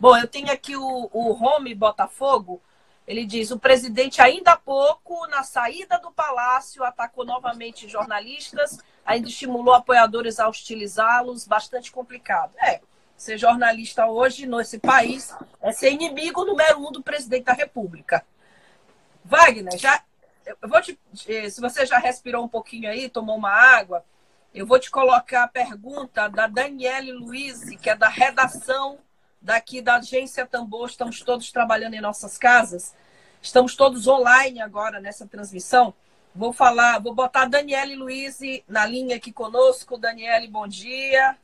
Bom, 0.00 0.16
eu 0.16 0.26
tenho 0.26 0.50
aqui 0.50 0.74
o, 0.76 1.10
o 1.12 1.32
Home 1.32 1.74
Botafogo. 1.74 2.60
Ele 3.08 3.24
diz: 3.24 3.50
o 3.50 3.58
presidente, 3.58 4.20
ainda 4.20 4.52
há 4.52 4.56
pouco, 4.56 5.26
na 5.28 5.42
saída 5.42 5.98
do 5.98 6.12
palácio, 6.12 6.84
atacou 6.84 7.24
novamente 7.24 7.88
jornalistas, 7.88 8.78
ainda 9.04 9.26
estimulou 9.26 9.72
apoiadores 9.72 10.38
a 10.38 10.46
hostilizá-los, 10.46 11.48
bastante 11.48 11.90
complicado. 11.90 12.52
É, 12.58 12.82
ser 13.16 13.38
jornalista 13.38 14.06
hoje 14.06 14.46
nesse 14.46 14.78
país 14.78 15.34
é 15.62 15.72
ser 15.72 15.90
inimigo 15.90 16.44
número 16.44 16.86
um 16.86 16.92
do 16.92 17.02
presidente 17.02 17.44
da 17.44 17.54
República. 17.54 18.26
Wagner, 19.24 19.78
já, 19.78 20.02
eu 20.44 20.68
vou 20.68 20.80
te, 20.82 20.98
eh, 21.26 21.48
se 21.48 21.62
você 21.62 21.86
já 21.86 21.98
respirou 21.98 22.44
um 22.44 22.48
pouquinho 22.48 22.90
aí, 22.90 23.08
tomou 23.08 23.38
uma 23.38 23.50
água, 23.50 24.04
eu 24.54 24.66
vou 24.66 24.78
te 24.78 24.90
colocar 24.90 25.44
a 25.44 25.48
pergunta 25.48 26.28
da 26.28 26.46
Daniele 26.46 27.12
Luiz, 27.12 27.64
que 27.80 27.88
é 27.88 27.96
da 27.96 28.08
redação 28.08 28.98
daqui 29.40 29.80
da 29.80 29.96
agência 29.96 30.46
Tambor, 30.46 30.88
estamos 30.88 31.20
todos 31.20 31.50
trabalhando 31.52 31.94
em 31.94 32.00
nossas 32.00 32.36
casas. 32.36 32.94
Estamos 33.40 33.76
todos 33.76 34.06
online 34.06 34.60
agora 34.60 35.00
nessa 35.00 35.26
transmissão. 35.26 35.94
Vou 36.34 36.52
falar, 36.52 36.98
vou 37.00 37.14
botar 37.14 37.42
a 37.42 37.46
Daniele 37.46 37.96
Luiz 37.96 38.38
na 38.68 38.86
linha 38.86 39.16
aqui 39.16 39.32
conosco. 39.32 39.98
Daniele, 39.98 40.48
bom 40.48 40.66
dia. 40.66 41.36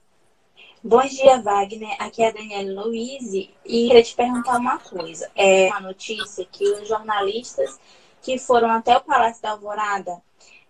Bom 0.82 1.02
dia, 1.02 1.40
Wagner. 1.40 1.96
Aqui 1.98 2.22
é 2.22 2.28
a 2.28 2.32
Daniele 2.32 2.74
Luiz 2.74 3.32
e 3.32 3.54
queria 3.64 4.02
te 4.02 4.14
perguntar 4.14 4.58
uma 4.58 4.78
coisa. 4.78 5.30
É 5.34 5.68
uma 5.68 5.80
notícia 5.80 6.44
que 6.44 6.64
os 6.64 6.86
jornalistas 6.86 7.78
que 8.20 8.38
foram 8.38 8.70
até 8.70 8.96
o 8.96 9.00
Palácio 9.00 9.42
da 9.42 9.50
Alvorada, 9.50 10.22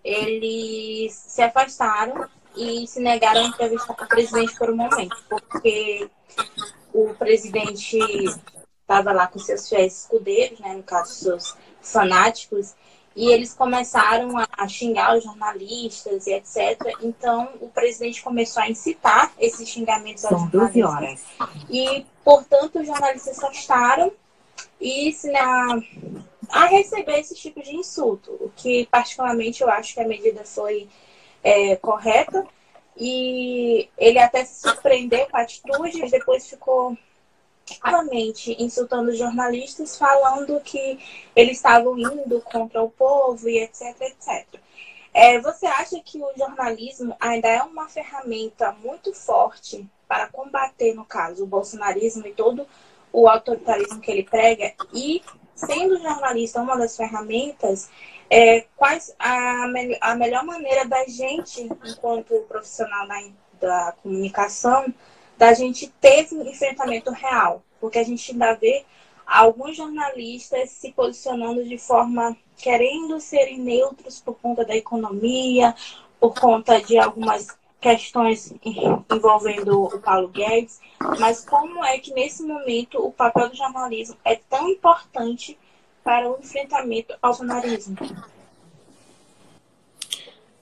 eles 0.02 1.12
se 1.12 1.42
afastaram 1.42 2.28
e 2.56 2.86
se 2.86 3.00
negaram 3.00 3.42
a 3.42 3.48
entrevistar 3.48 3.92
o 3.92 4.08
presidente 4.08 4.56
por 4.56 4.70
um 4.70 4.76
momento, 4.76 5.16
porque 5.28 6.08
o 6.94 7.12
presidente 7.14 7.98
estava 8.80 9.12
lá 9.12 9.26
com 9.26 9.38
seus 9.38 9.68
fiéis 9.68 10.02
escudeiros, 10.02 10.60
né, 10.60 10.74
no 10.74 10.82
caso, 10.82 11.12
seus 11.12 11.56
fanáticos, 11.82 12.74
e 13.16 13.30
eles 13.30 13.52
começaram 13.52 14.32
a, 14.38 14.68
xingar 14.68 15.16
os 15.16 15.24
jornalistas 15.24 16.26
e 16.26 16.32
etc. 16.32 16.96
Então, 17.02 17.50
o 17.60 17.68
presidente 17.68 18.22
começou 18.22 18.62
a 18.62 18.68
incitar 18.68 19.32
esses 19.38 19.68
xingamentos 19.68 20.24
aos 20.24 20.40
São 20.40 20.50
jornalistas. 20.50 21.28
E, 21.68 22.06
portanto, 22.24 22.80
os 22.80 22.86
jornalistas 22.86 23.38
gostaram 23.38 24.12
e 24.80 25.12
se 25.12 25.34
a, 25.34 25.78
a 26.48 26.66
receber 26.66 27.20
esse 27.20 27.34
tipo 27.34 27.62
de 27.62 27.76
insulto, 27.76 28.32
o 28.40 28.50
que, 28.54 28.86
particularmente, 28.90 29.62
eu 29.62 29.70
acho 29.70 29.94
que 29.94 30.00
a 30.00 30.08
medida 30.08 30.44
foi 30.44 30.88
é, 31.42 31.76
correta. 31.76 32.46
E 32.96 33.88
ele 33.98 34.18
até 34.18 34.44
se 34.44 34.60
surpreendeu 34.60 35.26
com 35.28 35.36
a 35.36 35.42
atitude, 35.42 35.98
mas 35.98 36.10
depois 36.10 36.48
ficou 36.48 36.96
novamente 37.82 38.54
insultando 38.62 39.14
jornalistas, 39.14 39.96
falando 39.96 40.60
que 40.60 40.98
eles 41.34 41.56
estavam 41.56 41.98
indo 41.98 42.40
contra 42.42 42.82
o 42.82 42.90
povo 42.90 43.48
e 43.48 43.58
etc, 43.58 44.00
etc. 44.00 44.60
É, 45.12 45.40
você 45.40 45.66
acha 45.66 46.00
que 46.00 46.18
o 46.18 46.32
jornalismo 46.36 47.16
ainda 47.20 47.48
é 47.48 47.62
uma 47.62 47.88
ferramenta 47.88 48.72
muito 48.72 49.14
forte 49.14 49.88
para 50.08 50.26
combater, 50.28 50.94
no 50.94 51.04
caso, 51.04 51.44
o 51.44 51.46
bolsonarismo 51.46 52.26
e 52.26 52.32
todo 52.32 52.66
o 53.12 53.28
autoritarismo 53.28 54.00
que 54.00 54.10
ele 54.10 54.24
prega? 54.24 54.74
E, 54.92 55.22
sendo 55.54 56.00
jornalista 56.00 56.60
uma 56.60 56.76
das 56.76 56.96
ferramentas, 56.96 57.88
é, 58.28 58.66
quais 58.76 59.14
a, 59.18 59.64
a 60.00 60.14
melhor 60.14 60.44
maneira 60.44 60.86
da 60.86 61.06
gente, 61.06 61.62
enquanto 61.62 62.44
profissional 62.48 63.06
da, 63.06 63.22
da 63.60 63.92
comunicação, 64.02 64.92
da 65.36 65.52
gente 65.52 65.88
ter 66.00 66.20
esse 66.20 66.36
enfrentamento 66.36 67.10
real, 67.10 67.62
porque 67.80 67.98
a 67.98 68.04
gente 68.04 68.32
ainda 68.32 68.54
vê 68.54 68.84
alguns 69.26 69.76
jornalistas 69.76 70.70
se 70.70 70.92
posicionando 70.92 71.64
de 71.64 71.78
forma 71.78 72.36
querendo 72.56 73.20
serem 73.20 73.58
neutros 73.58 74.20
por 74.20 74.34
conta 74.34 74.64
da 74.64 74.76
economia, 74.76 75.74
por 76.20 76.34
conta 76.38 76.80
de 76.80 76.98
algumas 76.98 77.48
questões 77.84 78.54
envolvendo 79.10 79.82
o 79.82 80.00
Paulo 80.00 80.28
Guedes, 80.28 80.80
mas 81.20 81.44
como 81.44 81.84
é 81.84 81.98
que 81.98 82.14
nesse 82.14 82.42
momento 82.42 82.96
o 82.96 83.12
papel 83.12 83.50
do 83.50 83.56
jornalismo 83.56 84.16
é 84.24 84.36
tão 84.36 84.70
importante 84.70 85.58
para 86.02 86.30
o 86.30 86.38
enfrentamento 86.40 87.12
ao 87.20 87.32
bolsonarismo? 87.32 87.94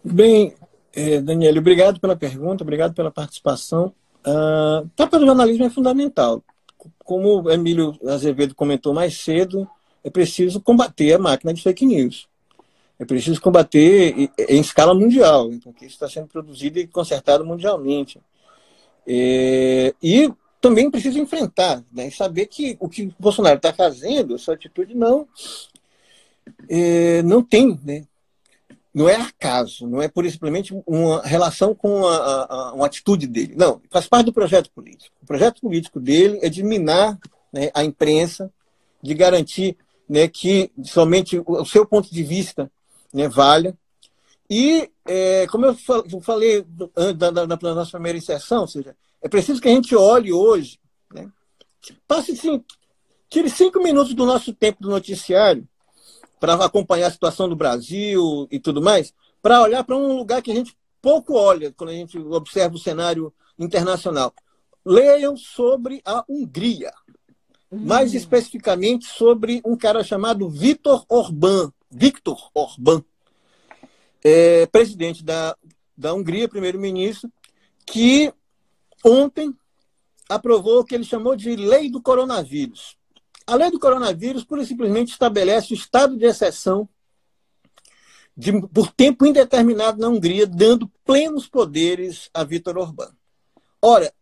Bem, 0.03 0.53
eh, 0.93 1.21
Daniela, 1.21 1.61
obrigado 1.61 2.01
pela 2.01 2.17
pergunta, 2.17 2.65
obrigado 2.65 2.93
pela 2.93 3.13
participação. 3.13 3.95
Uh, 4.27 4.85
o 4.85 4.89
papel 4.97 5.21
do 5.21 5.27
jornalismo 5.27 5.65
é 5.65 5.71
fundamental. 5.71 6.43
Como 7.05 7.49
Emílio 7.49 7.97
Azevedo 8.09 8.53
comentou 8.53 8.93
mais 8.93 9.17
cedo, 9.17 9.69
é 10.03 10.11
preciso 10.11 10.61
combater 10.61 11.13
a 11.13 11.19
máquina 11.21 11.55
de 11.55 11.63
fake 11.63 11.87
news. 11.87 12.29
É 13.03 13.05
preciso 13.05 13.41
combater 13.41 14.31
em 14.49 14.61
escala 14.61 14.95
mundial, 14.95 15.51
porque 15.65 15.87
isso 15.87 15.95
está 15.95 16.09
sendo 16.09 16.29
produzido 16.29 16.79
e 16.79 16.87
consertado 16.87 17.45
mundialmente. 17.45 18.21
É, 19.05 19.93
e 20.01 20.33
também 20.61 20.89
precisa 20.89 21.19
enfrentar, 21.19 21.83
né, 21.93 22.09
saber 22.13 22.47
que 22.47 22.77
o 22.79 22.89
que 22.89 23.07
o 23.07 23.15
Bolsonaro 23.19 23.57
está 23.57 23.73
fazendo, 23.73 24.37
essa 24.37 24.53
atitude 24.53 24.95
não, 24.95 25.27
é, 26.69 27.21
não 27.25 27.43
tem 27.43 27.77
né, 27.85 28.05
não 28.95 29.09
é 29.09 29.17
acaso, 29.17 29.85
não 29.89 30.01
é 30.01 30.07
por 30.07 30.25
simplesmente 30.31 30.73
uma 30.87 31.23
relação 31.23 31.75
com 31.75 32.07
a, 32.07 32.45
a, 32.45 32.73
uma 32.73 32.87
atitude 32.87 33.27
dele. 33.27 33.55
Não, 33.57 33.81
faz 33.91 34.07
parte 34.07 34.27
do 34.27 34.33
projeto 34.33 34.71
político. 34.71 35.17
O 35.21 35.27
projeto 35.27 35.61
político 35.61 35.99
dele 35.99 36.39
é 36.41 36.49
de 36.49 36.63
minar 36.63 37.19
né, 37.53 37.69
a 37.75 37.83
imprensa, 37.83 38.49
de 39.03 39.13
garantir 39.13 39.77
né, 40.09 40.29
que 40.29 40.71
somente 40.85 41.43
o 41.45 41.65
seu 41.65 41.85
ponto 41.85 42.09
de 42.15 42.23
vista 42.23 42.71
né, 43.13 43.29
valha. 43.29 43.77
E, 44.49 44.91
é, 45.07 45.47
como 45.49 45.67
eu 45.67 45.77
falei 46.23 46.65
na, 47.19 47.47
na, 47.47 47.75
nossa 47.75 47.93
primeira 47.93 48.19
inserção, 48.19 48.63
ou 48.63 48.69
seja, 48.69 48.97
é 49.21 49.29
preciso 49.29 49.61
que 49.61 49.69
a 49.69 49.73
gente 49.73 49.95
olhe 49.95 50.33
hoje, 50.33 50.79
né, 51.13 51.31
passe 52.07 52.37
sim, 52.37 52.63
tire 53.31 53.49
cinco 53.49 53.83
minutos 53.83 54.15
do 54.15 54.27
nosso 54.27 54.53
tempo 54.53 54.83
do 54.83 54.91
noticiário 54.91 55.67
para 56.39 56.55
acompanhar 56.55 57.07
a 57.07 57.11
situação 57.11 57.49
do 57.49 57.57
Brasil 57.57 58.47
e 58.51 58.59
tudo 58.59 58.83
mais, 58.83 59.15
para 59.41 59.63
olhar 59.63 59.85
para 59.85 59.97
um 59.97 60.17
lugar 60.17 60.43
que 60.43 60.51
a 60.51 60.55
gente 60.55 60.77
pouco 61.01 61.35
olha 61.35 61.73
quando 61.73 61.91
a 61.91 61.95
gente 61.95 62.19
observa 62.19 62.75
o 62.75 62.79
cenário 62.79 63.33
internacional. 63.59 64.35
Leiam 64.85 65.37
sobre 65.37 66.03
a 66.05 66.25
Hungria, 66.29 66.93
hum. 67.71 67.79
mais 67.87 68.13
especificamente 68.13 69.07
sobre 69.07 69.63
um 69.65 69.77
cara 69.77 70.05
chamado 70.05 70.49
Viktor 70.51 71.05
Orbán, 71.09 71.73
Viktor 71.93 72.51
Orbán, 72.55 73.05
é, 74.25 74.67
presidente 74.67 75.23
da, 75.23 75.57
da 75.97 76.15
Hungria, 76.15 76.49
primeiro-ministro, 76.49 77.31
que 77.87 78.33
ontem 79.05 79.55
aprovou 80.29 80.81
o 80.81 80.85
que 80.85 80.95
ele 80.95 81.05
chamou 81.05 81.37
de 81.37 81.55
lei 81.55 81.91
do 81.91 82.01
coronavírus. 82.01 82.97
A 83.47 83.55
lei 83.55 83.71
do 83.71 83.79
coronavírus, 83.79 84.45
pura 84.45 84.63
e 84.63 84.67
simplesmente, 84.67 85.13
estabelece 85.13 85.73
o 85.73 85.77
estado 85.77 86.17
de 86.17 86.25
exceção 86.25 86.89
de, 88.37 88.53
por 88.69 88.91
tempo 88.93 89.27
indeterminado 89.27 90.01
na 90.01 90.09
Hungria, 90.09 90.47
dando 90.47 90.91
plenos 91.05 91.49
poderes 91.49 92.31
a 92.33 92.45
Vítor 92.45 92.79
Orbán. 92.79 93.13
Ora, 93.81 94.13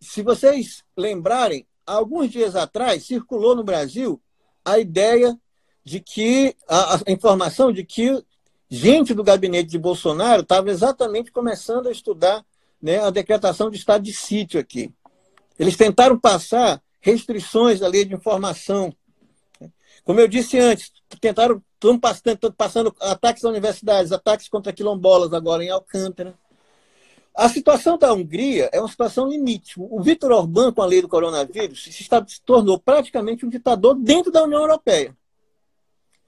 se 0.00 0.20
vocês 0.20 0.84
lembrarem, 0.96 1.66
alguns 1.86 2.30
dias 2.30 2.54
atrás 2.56 3.06
circulou 3.06 3.54
no 3.54 3.64
Brasil 3.64 4.20
a 4.64 4.78
ideia 4.78 5.38
de 5.84 6.00
que, 6.00 6.56
a, 6.66 6.96
a 6.96 7.12
informação 7.12 7.70
de 7.70 7.84
que 7.84 8.24
gente 8.68 9.14
do 9.14 9.22
gabinete 9.22 9.68
de 9.68 9.78
Bolsonaro 9.78 10.42
estava 10.42 10.70
exatamente 10.70 11.30
começando 11.30 11.88
a 11.88 11.92
estudar 11.92 12.44
né, 12.80 13.00
a 13.00 13.10
decretação 13.10 13.70
de 13.70 13.76
estado 13.76 14.02
de 14.02 14.12
sítio 14.12 14.58
aqui. 14.58 14.92
Eles 15.58 15.76
tentaram 15.76 16.18
passar 16.18 16.82
restrições 17.00 17.80
da 17.80 17.88
lei 17.88 18.04
de 18.04 18.14
informação. 18.14 18.94
Como 20.04 20.20
eu 20.20 20.26
disse 20.26 20.58
antes, 20.58 20.90
tentaram, 21.20 21.62
estão 21.74 21.98
passando, 21.98 22.52
passando 22.52 22.96
ataques 23.00 23.44
a 23.44 23.48
universidades, 23.48 24.12
ataques 24.12 24.48
contra 24.48 24.72
quilombolas 24.72 25.32
agora 25.32 25.62
em 25.62 25.70
Alcântara. 25.70 26.34
A 27.34 27.48
situação 27.48 27.98
da 27.98 28.12
Hungria 28.12 28.70
é 28.72 28.80
uma 28.80 28.88
situação 28.88 29.28
limite. 29.28 29.74
O 29.76 30.00
Vítor 30.02 30.32
Orbán, 30.32 30.72
com 30.72 30.82
a 30.82 30.86
lei 30.86 31.02
do 31.02 31.08
coronavírus, 31.08 31.84
se, 31.84 31.92
se 31.92 32.42
tornou 32.44 32.78
praticamente 32.78 33.44
um 33.44 33.48
ditador 33.48 33.94
dentro 33.96 34.30
da 34.30 34.44
União 34.44 34.60
Europeia. 34.60 35.16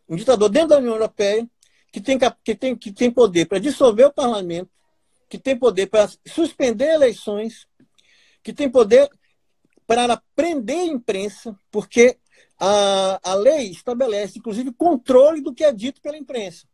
Um 0.08 0.16
ditador 0.16 0.48
dentro 0.48 0.70
da 0.70 0.78
União 0.78 0.94
Europeia 0.94 1.48
que 1.92 2.00
tem, 2.00 2.18
que 2.44 2.54
tem, 2.54 2.76
que 2.76 2.92
tem 2.92 3.10
poder 3.10 3.46
para 3.46 3.58
dissolver 3.58 4.06
o 4.06 4.12
parlamento, 4.12 4.70
que 5.28 5.38
tem 5.38 5.56
poder 5.58 5.86
para 5.86 6.08
suspender 6.26 6.92
eleições, 6.92 7.66
que 8.42 8.52
tem 8.52 8.70
poder 8.70 9.08
para 9.86 10.20
prender 10.34 10.78
a 10.78 10.84
imprensa, 10.84 11.58
porque 11.70 12.18
a, 12.58 13.18
a 13.22 13.34
lei 13.34 13.70
estabelece, 13.70 14.38
inclusive, 14.38 14.72
controle 14.72 15.40
do 15.40 15.54
que 15.54 15.64
é 15.64 15.72
dito 15.72 16.00
pela 16.00 16.16
imprensa. 16.16 16.66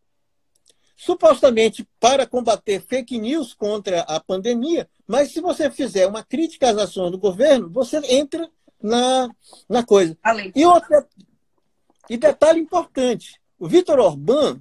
Supostamente 0.96 1.88
para 1.98 2.26
combater 2.26 2.80
fake 2.80 3.18
news 3.18 3.54
contra 3.54 4.02
a 4.02 4.20
pandemia, 4.20 4.88
mas 5.06 5.32
se 5.32 5.40
você 5.40 5.70
fizer 5.70 6.06
uma 6.06 6.22
crítica 6.22 6.70
às 6.70 6.78
ações 6.78 7.10
do 7.10 7.18
governo, 7.18 7.68
você 7.70 7.98
entra 8.08 8.48
na, 8.80 9.28
na 9.68 9.84
coisa. 9.84 10.16
E, 10.54 10.64
outra, 10.64 11.06
e 12.12 12.16
detalhe 12.18 12.60
importante: 12.60 13.40
o 13.58 13.66
Vitor 13.66 13.98
Orbán 13.98 14.60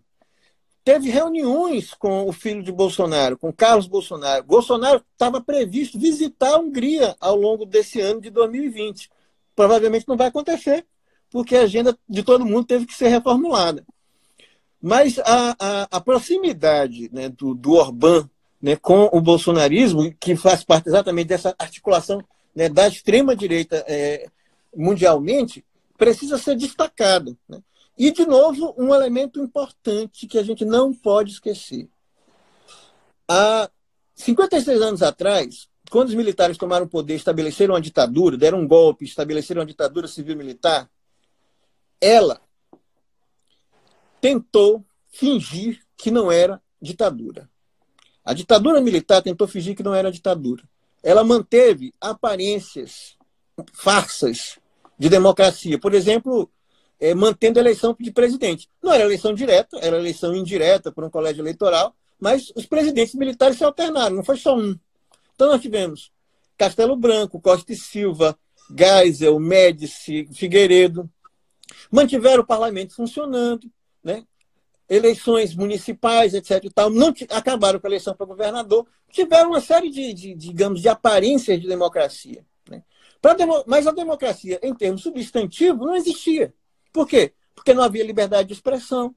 teve 0.86 1.10
reuniões 1.10 1.94
com 1.94 2.26
o 2.26 2.32
filho 2.32 2.64
de 2.64 2.72
Bolsonaro, 2.72 3.38
com 3.38 3.52
Carlos 3.52 3.88
Bolsonaro. 3.88 4.44
Bolsonaro 4.46 5.04
estava 5.12 5.42
previsto 5.42 6.00
visitar 6.00 6.54
a 6.54 6.60
Hungria 6.60 7.14
ao 7.20 7.36
longo 7.36 7.66
desse 7.66 8.00
ano 8.00 8.22
de 8.22 8.30
2020. 8.30 9.12
Provavelmente 9.54 10.08
não 10.08 10.16
vai 10.16 10.28
acontecer, 10.28 10.86
porque 11.30 11.58
a 11.58 11.64
agenda 11.64 11.98
de 12.08 12.24
todo 12.24 12.46
mundo 12.46 12.66
teve 12.66 12.86
que 12.86 12.96
ser 12.96 13.10
reformulada. 13.10 13.86
Mas 14.82 15.20
a, 15.20 15.56
a, 15.60 15.88
a 15.92 16.00
proximidade 16.00 17.10
né, 17.12 17.28
do, 17.28 17.54
do 17.54 17.74
Orbán 17.74 18.30
né, 18.62 18.78
com 18.78 19.10
o 19.12 19.20
bolsonarismo, 19.20 20.10
que 20.18 20.38
faz 20.38 20.64
parte 20.64 20.88
exatamente 20.88 21.28
dessa 21.28 21.54
articulação 21.60 22.24
né, 22.56 22.70
da 22.70 22.88
extrema-direita 22.88 23.84
é, 23.90 24.30
mundialmente, 24.74 25.66
precisa 26.02 26.36
ser 26.40 26.56
destacada. 26.56 27.38
Né? 27.48 27.62
E, 27.96 28.10
de 28.10 28.26
novo, 28.26 28.74
um 28.76 28.92
elemento 28.92 29.40
importante 29.40 30.26
que 30.26 30.40
a 30.40 30.44
gente 30.44 30.66
não 30.66 30.92
pode 30.92 31.34
esquecer. 31.34 31.88
Há 33.30 33.70
56 34.16 34.82
anos 34.82 35.04
atrás, 35.04 35.70
quando 35.92 36.10
os 36.10 36.16
militares 36.16 36.58
tomaram 36.58 36.88
o 36.88 36.90
poder, 36.90 37.14
estabeleceram 37.14 37.76
uma 37.76 37.82
ditadura, 37.82 38.36
deram 38.36 38.62
um 38.62 38.68
golpe, 38.68 39.06
estabeleceram 39.06 39.62
uma 39.62 39.68
ditadura 39.68 40.08
civil-militar, 40.08 40.90
ela 42.02 42.42
tentou 44.20 44.84
fingir 45.12 45.84
que 45.96 46.10
não 46.10 46.32
era 46.32 46.60
ditadura. 46.82 47.48
A 48.26 48.34
ditadura 48.34 48.82
militar 48.82 49.22
tentou 49.22 49.48
fingir 49.48 49.76
que 49.76 49.84
não 49.84 49.94
era 49.94 50.12
ditadura. 50.12 50.64
Ela 51.04 51.24
manteve 51.24 51.94
aparências, 52.02 53.16
farsas 53.72 54.60
de 55.02 55.10
democracia. 55.10 55.80
Por 55.80 55.96
exemplo, 55.96 56.48
é, 57.00 57.16
mantendo 57.16 57.58
a 57.58 57.64
eleição 57.64 57.98
de 58.00 58.12
presidente. 58.12 58.70
Não 58.84 58.94
era 58.94 59.04
eleição 59.04 59.34
direta, 59.34 59.80
era 59.82 59.98
eleição 59.98 60.36
indireta 60.36 60.92
por 60.92 61.04
um 61.04 61.10
colégio 61.10 61.42
eleitoral, 61.42 61.96
mas 62.20 62.54
os 62.56 62.68
presidentes 62.68 63.16
militares 63.16 63.58
se 63.58 63.64
alternaram, 63.64 64.18
não 64.18 64.24
foi 64.24 64.38
só 64.38 64.56
um. 64.56 64.78
Então 65.34 65.48
nós 65.48 65.60
tivemos 65.60 66.12
Castelo 66.56 66.96
Branco, 66.96 67.42
Costa 67.42 67.74
e 67.74 67.76
Silva, 67.76 68.38
Geisel, 68.78 69.40
Médici, 69.40 70.30
Figueiredo. 70.36 71.10
Mantiveram 71.90 72.44
o 72.44 72.46
parlamento 72.46 72.94
funcionando, 72.94 73.68
né? 74.04 74.24
eleições 74.88 75.56
municipais, 75.56 76.36
etc. 76.36 76.64
E 76.66 76.70
tal, 76.70 76.92
não 76.92 77.12
acabaram 77.32 77.80
com 77.80 77.88
a 77.88 77.90
eleição 77.90 78.16
para 78.16 78.28
governador, 78.28 78.86
tiveram 79.10 79.50
uma 79.50 79.62
série 79.62 79.90
de, 79.90 80.14
de 80.14 80.36
digamos, 80.36 80.80
de 80.80 80.90
aparências 80.90 81.60
de 81.60 81.68
democracia. 81.68 82.46
Demo... 83.38 83.64
Mas 83.68 83.86
a 83.86 83.92
democracia, 83.92 84.60
em 84.64 84.74
termos 84.74 85.04
substantivos, 85.04 85.86
não 85.86 85.96
existia. 85.96 86.54
Por 86.92 87.08
quê? 87.08 87.34
Porque 87.56 87.74
não 87.74 87.84
havia 87.84 88.04
liberdade 88.04 88.48
de 88.48 88.54
expressão, 88.54 89.16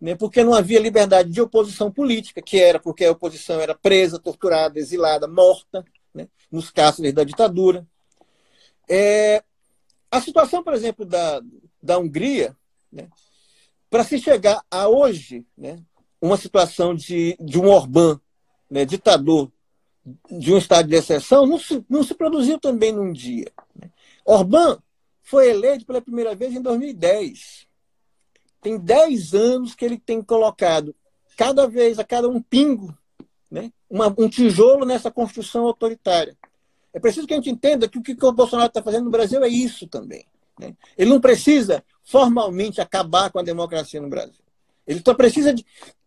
né? 0.00 0.14
porque 0.14 0.42
não 0.42 0.54
havia 0.54 0.80
liberdade 0.80 1.30
de 1.30 1.40
oposição 1.40 1.90
política, 1.90 2.40
que 2.40 2.58
era 2.58 2.80
porque 2.80 3.04
a 3.04 3.10
oposição 3.10 3.60
era 3.60 3.74
presa, 3.74 4.18
torturada, 4.18 4.78
exilada, 4.78 5.28
morta, 5.28 5.84
né? 6.12 6.28
nos 6.50 6.70
cárceres 6.70 7.12
da 7.12 7.22
ditadura. 7.22 7.86
É... 8.88 9.42
A 10.10 10.20
situação, 10.20 10.62
por 10.62 10.72
exemplo, 10.72 11.04
da, 11.04 11.42
da 11.82 11.98
Hungria, 11.98 12.56
né? 12.90 13.08
para 13.90 14.04
se 14.04 14.18
chegar 14.18 14.64
a 14.70 14.88
hoje, 14.88 15.44
né? 15.56 15.82
uma 16.20 16.36
situação 16.36 16.94
de, 16.94 17.36
de 17.38 17.58
um 17.58 17.66
Orbán, 17.66 18.18
né? 18.70 18.84
ditador, 18.84 19.52
de 20.30 20.52
um 20.52 20.58
estado 20.58 20.88
de 20.88 20.94
exceção, 20.94 21.46
não 21.46 21.58
se, 21.58 21.84
não 21.88 22.02
se 22.02 22.14
produziu 22.14 22.58
também 22.58 22.92
num 22.92 23.12
dia. 23.12 23.50
Né? 23.74 23.90
Orbán 24.24 24.78
foi 25.22 25.48
eleito 25.48 25.86
pela 25.86 26.02
primeira 26.02 26.34
vez 26.34 26.54
em 26.54 26.60
2010. 26.60 27.66
Tem 28.60 28.78
10 28.78 29.34
anos 29.34 29.74
que 29.74 29.84
ele 29.84 29.98
tem 29.98 30.22
colocado, 30.22 30.94
cada 31.36 31.66
vez, 31.66 31.98
a 31.98 32.04
cada 32.04 32.28
um 32.28 32.40
pingo, 32.40 32.96
né, 33.50 33.72
uma, 33.88 34.14
um 34.18 34.28
tijolo 34.28 34.84
nessa 34.84 35.10
construção 35.10 35.66
autoritária. 35.66 36.36
É 36.92 37.00
preciso 37.00 37.26
que 37.26 37.34
a 37.34 37.36
gente 37.36 37.50
entenda 37.50 37.88
que 37.88 37.98
o 37.98 38.02
que 38.02 38.16
o 38.24 38.32
Bolsonaro 38.32 38.68
está 38.68 38.82
fazendo 38.82 39.04
no 39.04 39.10
Brasil 39.10 39.42
é 39.42 39.48
isso 39.48 39.86
também. 39.86 40.26
Né? 40.58 40.74
Ele 40.96 41.10
não 41.10 41.20
precisa 41.20 41.84
formalmente 42.04 42.80
acabar 42.80 43.30
com 43.30 43.38
a 43.38 43.42
democracia 43.42 44.00
no 44.00 44.08
Brasil. 44.08 44.44
Ele 44.86 45.02
só 45.04 45.14
precisa 45.14 45.52
de 45.52 45.64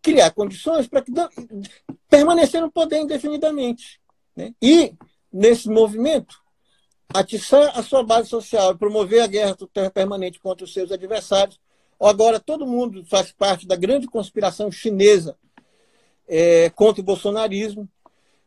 criar 0.08 0.30
condições 0.30 0.88
para 0.88 1.02
que 1.02 1.12
permanecer 2.08 2.62
no 2.62 2.70
poder 2.70 3.00
indefinidamente. 3.00 4.00
Né? 4.34 4.54
E, 4.60 4.94
nesse 5.30 5.68
movimento, 5.68 6.40
atiçar 7.12 7.78
a 7.78 7.82
sua 7.82 8.02
base 8.02 8.28
social, 8.28 8.76
promover 8.76 9.20
a 9.20 9.26
guerra 9.26 9.56
permanente 9.92 10.40
contra 10.40 10.64
os 10.64 10.72
seus 10.72 10.90
adversários. 10.90 11.60
Agora, 12.00 12.40
todo 12.40 12.66
mundo 12.66 13.04
faz 13.04 13.32
parte 13.32 13.66
da 13.66 13.76
grande 13.76 14.06
conspiração 14.06 14.70
chinesa 14.72 15.36
é, 16.26 16.70
contra 16.70 17.02
o 17.02 17.04
bolsonarismo. 17.04 17.86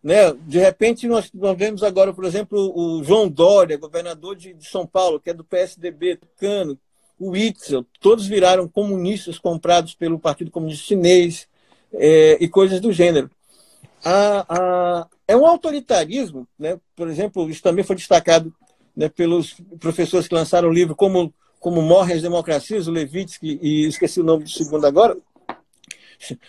Né? 0.01 0.33
De 0.47 0.57
repente, 0.57 1.07
nós, 1.07 1.31
nós 1.31 1.55
vemos 1.55 1.83
agora, 1.83 2.11
por 2.11 2.25
exemplo, 2.25 2.73
o 2.75 3.03
João 3.03 3.29
Dória, 3.29 3.77
governador 3.77 4.35
de, 4.35 4.53
de 4.53 4.67
São 4.67 4.87
Paulo, 4.87 5.19
que 5.19 5.29
é 5.29 5.33
do 5.33 5.43
PSDB, 5.43 6.19
Cano, 6.37 6.79
o 7.19 7.35
Itzel, 7.35 7.85
todos 7.99 8.25
viraram 8.25 8.67
comunistas 8.67 9.37
comprados 9.37 9.93
pelo 9.93 10.17
Partido 10.17 10.49
Comunista 10.49 10.87
Chinês 10.87 11.47
é, 11.93 12.37
e 12.39 12.47
coisas 12.47 12.79
do 12.79 12.91
gênero. 12.91 13.29
A, 14.03 14.45
a, 14.49 15.07
é 15.27 15.35
um 15.35 15.45
autoritarismo, 15.45 16.47
né? 16.57 16.79
por 16.95 17.07
exemplo, 17.07 17.49
isso 17.49 17.61
também 17.61 17.83
foi 17.83 17.95
destacado 17.95 18.53
né, 18.95 19.09
pelos 19.09 19.55
professores 19.79 20.27
que 20.27 20.35
lançaram 20.35 20.69
o 20.69 20.73
livro 20.73 20.95
Como, 20.95 21.33
Como 21.59 21.81
Morrem 21.81 22.15
as 22.15 22.21
Democracias, 22.21 22.87
o 22.87 22.91
Levitsky, 22.91 23.59
e 23.61 23.87
esqueci 23.87 24.19
o 24.19 24.23
nome 24.23 24.43
do 24.43 24.49
segundo 24.49 24.85
agora. 24.85 25.17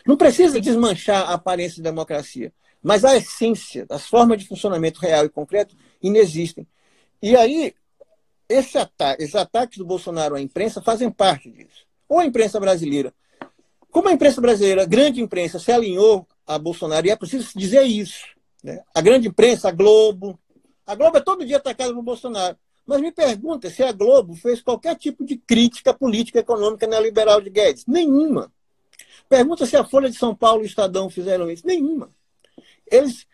Não 0.06 0.16
precisa 0.16 0.60
desmanchar 0.60 1.30
a 1.30 1.34
aparência 1.34 1.76
de 1.76 1.82
democracia, 1.82 2.52
mas 2.82 3.04
a 3.04 3.16
essência, 3.16 3.86
as 3.88 4.06
formas 4.06 4.38
de 4.38 4.46
funcionamento 4.46 5.00
real 5.00 5.24
e 5.24 5.30
concreto 5.30 5.74
inexistem. 6.02 6.66
E 7.22 7.36
aí, 7.36 7.74
esse 8.48 8.76
ataque, 8.76 9.22
esses 9.22 9.34
ataques 9.34 9.78
do 9.78 9.84
Bolsonaro 9.84 10.34
à 10.34 10.40
imprensa 10.40 10.82
fazem 10.82 11.10
parte 11.10 11.50
disso. 11.50 11.86
Ou 12.08 12.18
a 12.18 12.26
imprensa 12.26 12.58
brasileira. 12.60 13.14
Como 13.92 14.08
a 14.08 14.12
imprensa 14.12 14.40
brasileira, 14.40 14.82
a 14.82 14.86
grande 14.86 15.20
imprensa, 15.20 15.58
se 15.58 15.70
alinhou 15.70 16.26
a 16.46 16.58
Bolsonaro, 16.58 17.06
e 17.06 17.10
é 17.10 17.16
preciso 17.16 17.50
dizer 17.54 17.82
isso. 17.82 18.24
Né? 18.64 18.82
A 18.94 19.02
grande 19.02 19.28
imprensa, 19.28 19.68
a 19.68 19.70
Globo. 19.70 20.40
A 20.86 20.94
Globo 20.94 21.18
é 21.18 21.20
todo 21.20 21.44
dia 21.44 21.58
atacada 21.58 21.92
por 21.92 22.02
Bolsonaro. 22.02 22.56
Mas 22.86 23.02
me 23.02 23.12
pergunta 23.12 23.68
se 23.68 23.82
a 23.82 23.92
Globo 23.92 24.34
fez 24.34 24.62
qualquer 24.62 24.96
tipo 24.96 25.26
de 25.26 25.36
crítica 25.36 25.92
política 25.92 26.38
econômica 26.38 26.86
neoliberal 26.86 27.42
de 27.42 27.50
Guedes. 27.50 27.84
Nenhuma. 27.86 28.50
Pergunta 29.28 29.66
se 29.66 29.76
a 29.76 29.84
Folha 29.84 30.08
de 30.08 30.16
São 30.16 30.34
Paulo 30.34 30.62
e 30.62 30.64
o 30.64 30.66
Estadão 30.66 31.10
fizeram 31.10 31.50
isso. 31.50 31.66
Nenhuma. 31.66 32.08
Eles 32.90 33.26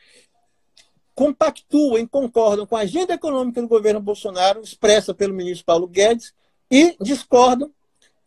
compactuam 1.14 2.04
concordam 2.04 2.66
com 2.66 2.76
a 2.76 2.80
agenda 2.80 3.14
econômica 3.14 3.62
do 3.62 3.68
governo 3.68 4.00
Bolsonaro, 4.00 4.60
expressa 4.60 5.14
pelo 5.14 5.32
ministro 5.34 5.64
Paulo 5.64 5.86
Guedes, 5.86 6.34
e 6.68 6.96
discordam 7.00 7.72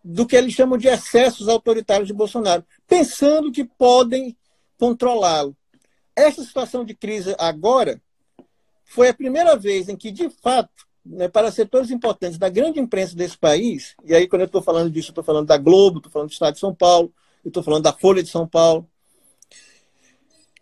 do 0.03 0.25
que 0.25 0.35
eles 0.35 0.53
chamam 0.53 0.77
de 0.77 0.87
excessos 0.87 1.47
autoritários 1.47 2.07
de 2.07 2.13
Bolsonaro, 2.13 2.65
pensando 2.87 3.51
que 3.51 3.63
podem 3.63 4.35
controlá-lo. 4.79 5.55
Essa 6.15 6.43
situação 6.43 6.83
de 6.83 6.95
crise 6.95 7.35
agora 7.37 8.01
foi 8.83 9.09
a 9.09 9.13
primeira 9.13 9.55
vez 9.55 9.87
em 9.87 9.95
que, 9.95 10.11
de 10.11 10.29
fato, 10.29 10.87
né, 11.05 11.27
para 11.27 11.51
setores 11.51 11.91
importantes 11.91 12.37
da 12.37 12.49
grande 12.49 12.79
imprensa 12.79 13.15
desse 13.15 13.37
país, 13.37 13.95
e 14.03 14.13
aí 14.13 14.27
quando 14.27 14.41
eu 14.41 14.47
estou 14.47 14.61
falando 14.61 14.91
disso, 14.91 15.09
estou 15.09 15.23
falando 15.23 15.47
da 15.47 15.57
Globo, 15.57 15.97
estou 15.97 16.11
falando 16.11 16.29
do 16.29 16.33
Estado 16.33 16.53
de 16.53 16.59
São 16.59 16.75
Paulo, 16.75 17.13
estou 17.45 17.63
falando 17.63 17.83
da 17.83 17.93
Folha 17.93 18.21
de 18.21 18.29
São 18.29 18.47
Paulo, 18.47 18.87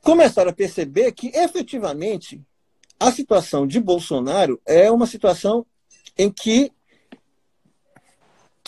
começaram 0.02 0.49
a 0.52 0.54
perceber 0.54 1.12
que, 1.12 1.28
efetivamente, 1.36 2.41
a 2.99 3.12
situação 3.12 3.65
de 3.65 3.80
Bolsonaro 3.80 4.62
é 4.65 4.91
uma 4.91 5.08
situação 5.08 5.65
em 6.17 6.30
que 6.30 6.71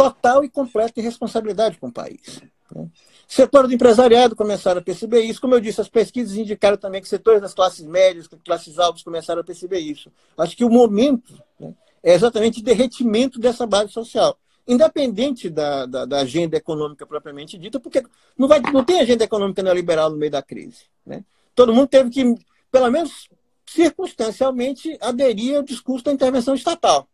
total 0.01 0.43
e 0.43 0.49
completa 0.49 0.99
irresponsabilidade 0.99 1.77
com 1.77 1.87
o 1.87 1.91
país. 1.91 2.41
Né? 2.73 2.87
Setor 3.27 3.67
do 3.67 3.73
empresariado 3.73 4.35
começaram 4.35 4.79
a 4.79 4.83
perceber 4.83 5.21
isso. 5.21 5.39
Como 5.39 5.53
eu 5.53 5.61
disse, 5.61 5.79
as 5.79 5.87
pesquisas 5.87 6.35
indicaram 6.35 6.75
também 6.75 7.01
que 7.01 7.07
setores 7.07 7.41
das 7.41 7.53
classes 7.53 7.85
médias, 7.85 8.27
classes 8.43 8.79
altas 8.79 9.03
começaram 9.03 9.41
a 9.41 9.43
perceber 9.43 9.79
isso. 9.79 10.11
Acho 10.37 10.57
que 10.57 10.65
o 10.65 10.69
momento 10.69 11.41
né, 11.59 11.73
é 12.03 12.13
exatamente 12.13 12.63
derretimento 12.63 13.39
dessa 13.39 13.65
base 13.67 13.91
social. 13.91 14.37
Independente 14.67 15.49
da, 15.49 15.85
da, 15.85 16.05
da, 16.05 16.19
agenda 16.19 16.57
econômica 16.57 17.05
propriamente 17.05 17.57
dita, 17.57 17.79
porque 17.79 18.03
não, 18.37 18.47
vai, 18.47 18.59
não 18.59 18.83
tem 18.83 18.99
agenda 18.99 19.23
econômica 19.23 19.63
neoliberal 19.63 20.09
no 20.09 20.17
meio 20.17 20.31
da 20.31 20.41
crise. 20.41 20.83
Né? 21.05 21.23
Todo 21.55 21.73
mundo 21.73 21.87
teve 21.87 22.09
que, 22.09 22.35
pelo 22.71 22.89
menos 22.91 23.29
circunstancialmente, 23.65 24.97
aderir 24.99 25.57
ao 25.57 25.63
discurso 25.63 26.05
da 26.05 26.11
intervenção 26.11 26.53
estatal. 26.53 27.07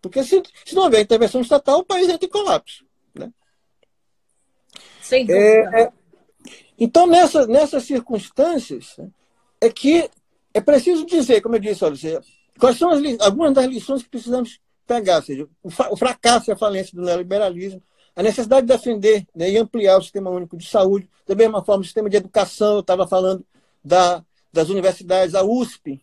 Porque 0.00 0.22
se, 0.24 0.42
se 0.64 0.74
não 0.74 0.84
houver 0.84 1.02
intervenção 1.02 1.40
estatal, 1.40 1.80
o 1.80 1.84
país 1.84 2.08
entra 2.08 2.26
em 2.26 2.30
colapso. 2.30 2.84
Né? 3.14 3.30
Sem 5.02 5.26
dúvida. 5.26 5.44
É, 5.44 5.82
é, 5.82 5.92
então, 6.78 7.06
nessa, 7.06 7.46
nessas 7.46 7.84
circunstâncias, 7.84 8.96
é 9.60 9.68
que 9.68 10.10
é 10.54 10.60
preciso 10.60 11.04
dizer, 11.04 11.42
como 11.42 11.56
eu 11.56 11.60
disse, 11.60 11.84
olha, 11.84 12.22
quais 12.58 12.78
são 12.78 12.90
as, 12.90 13.00
algumas 13.20 13.52
das 13.52 13.66
lições 13.66 14.02
que 14.02 14.08
precisamos 14.08 14.58
pegar, 14.86 15.16
ou 15.16 15.22
seja, 15.22 15.48
o 15.62 15.96
fracasso 15.96 16.50
e 16.50 16.52
a 16.52 16.56
falência 16.56 16.96
do 16.96 17.04
neoliberalismo, 17.04 17.82
a 18.16 18.22
necessidade 18.22 18.66
de 18.66 18.72
defender 18.72 19.26
né, 19.34 19.48
e 19.50 19.56
ampliar 19.56 19.98
o 19.98 20.02
sistema 20.02 20.30
único 20.30 20.56
de 20.56 20.66
saúde, 20.66 21.08
da 21.26 21.34
mesma 21.34 21.64
forma 21.64 21.82
o 21.82 21.84
sistema 21.84 22.10
de 22.10 22.16
educação, 22.16 22.74
eu 22.74 22.80
estava 22.80 23.06
falando 23.06 23.46
da, 23.84 24.24
das 24.52 24.68
universidades, 24.68 25.34
a 25.34 25.44
USP 25.44 26.02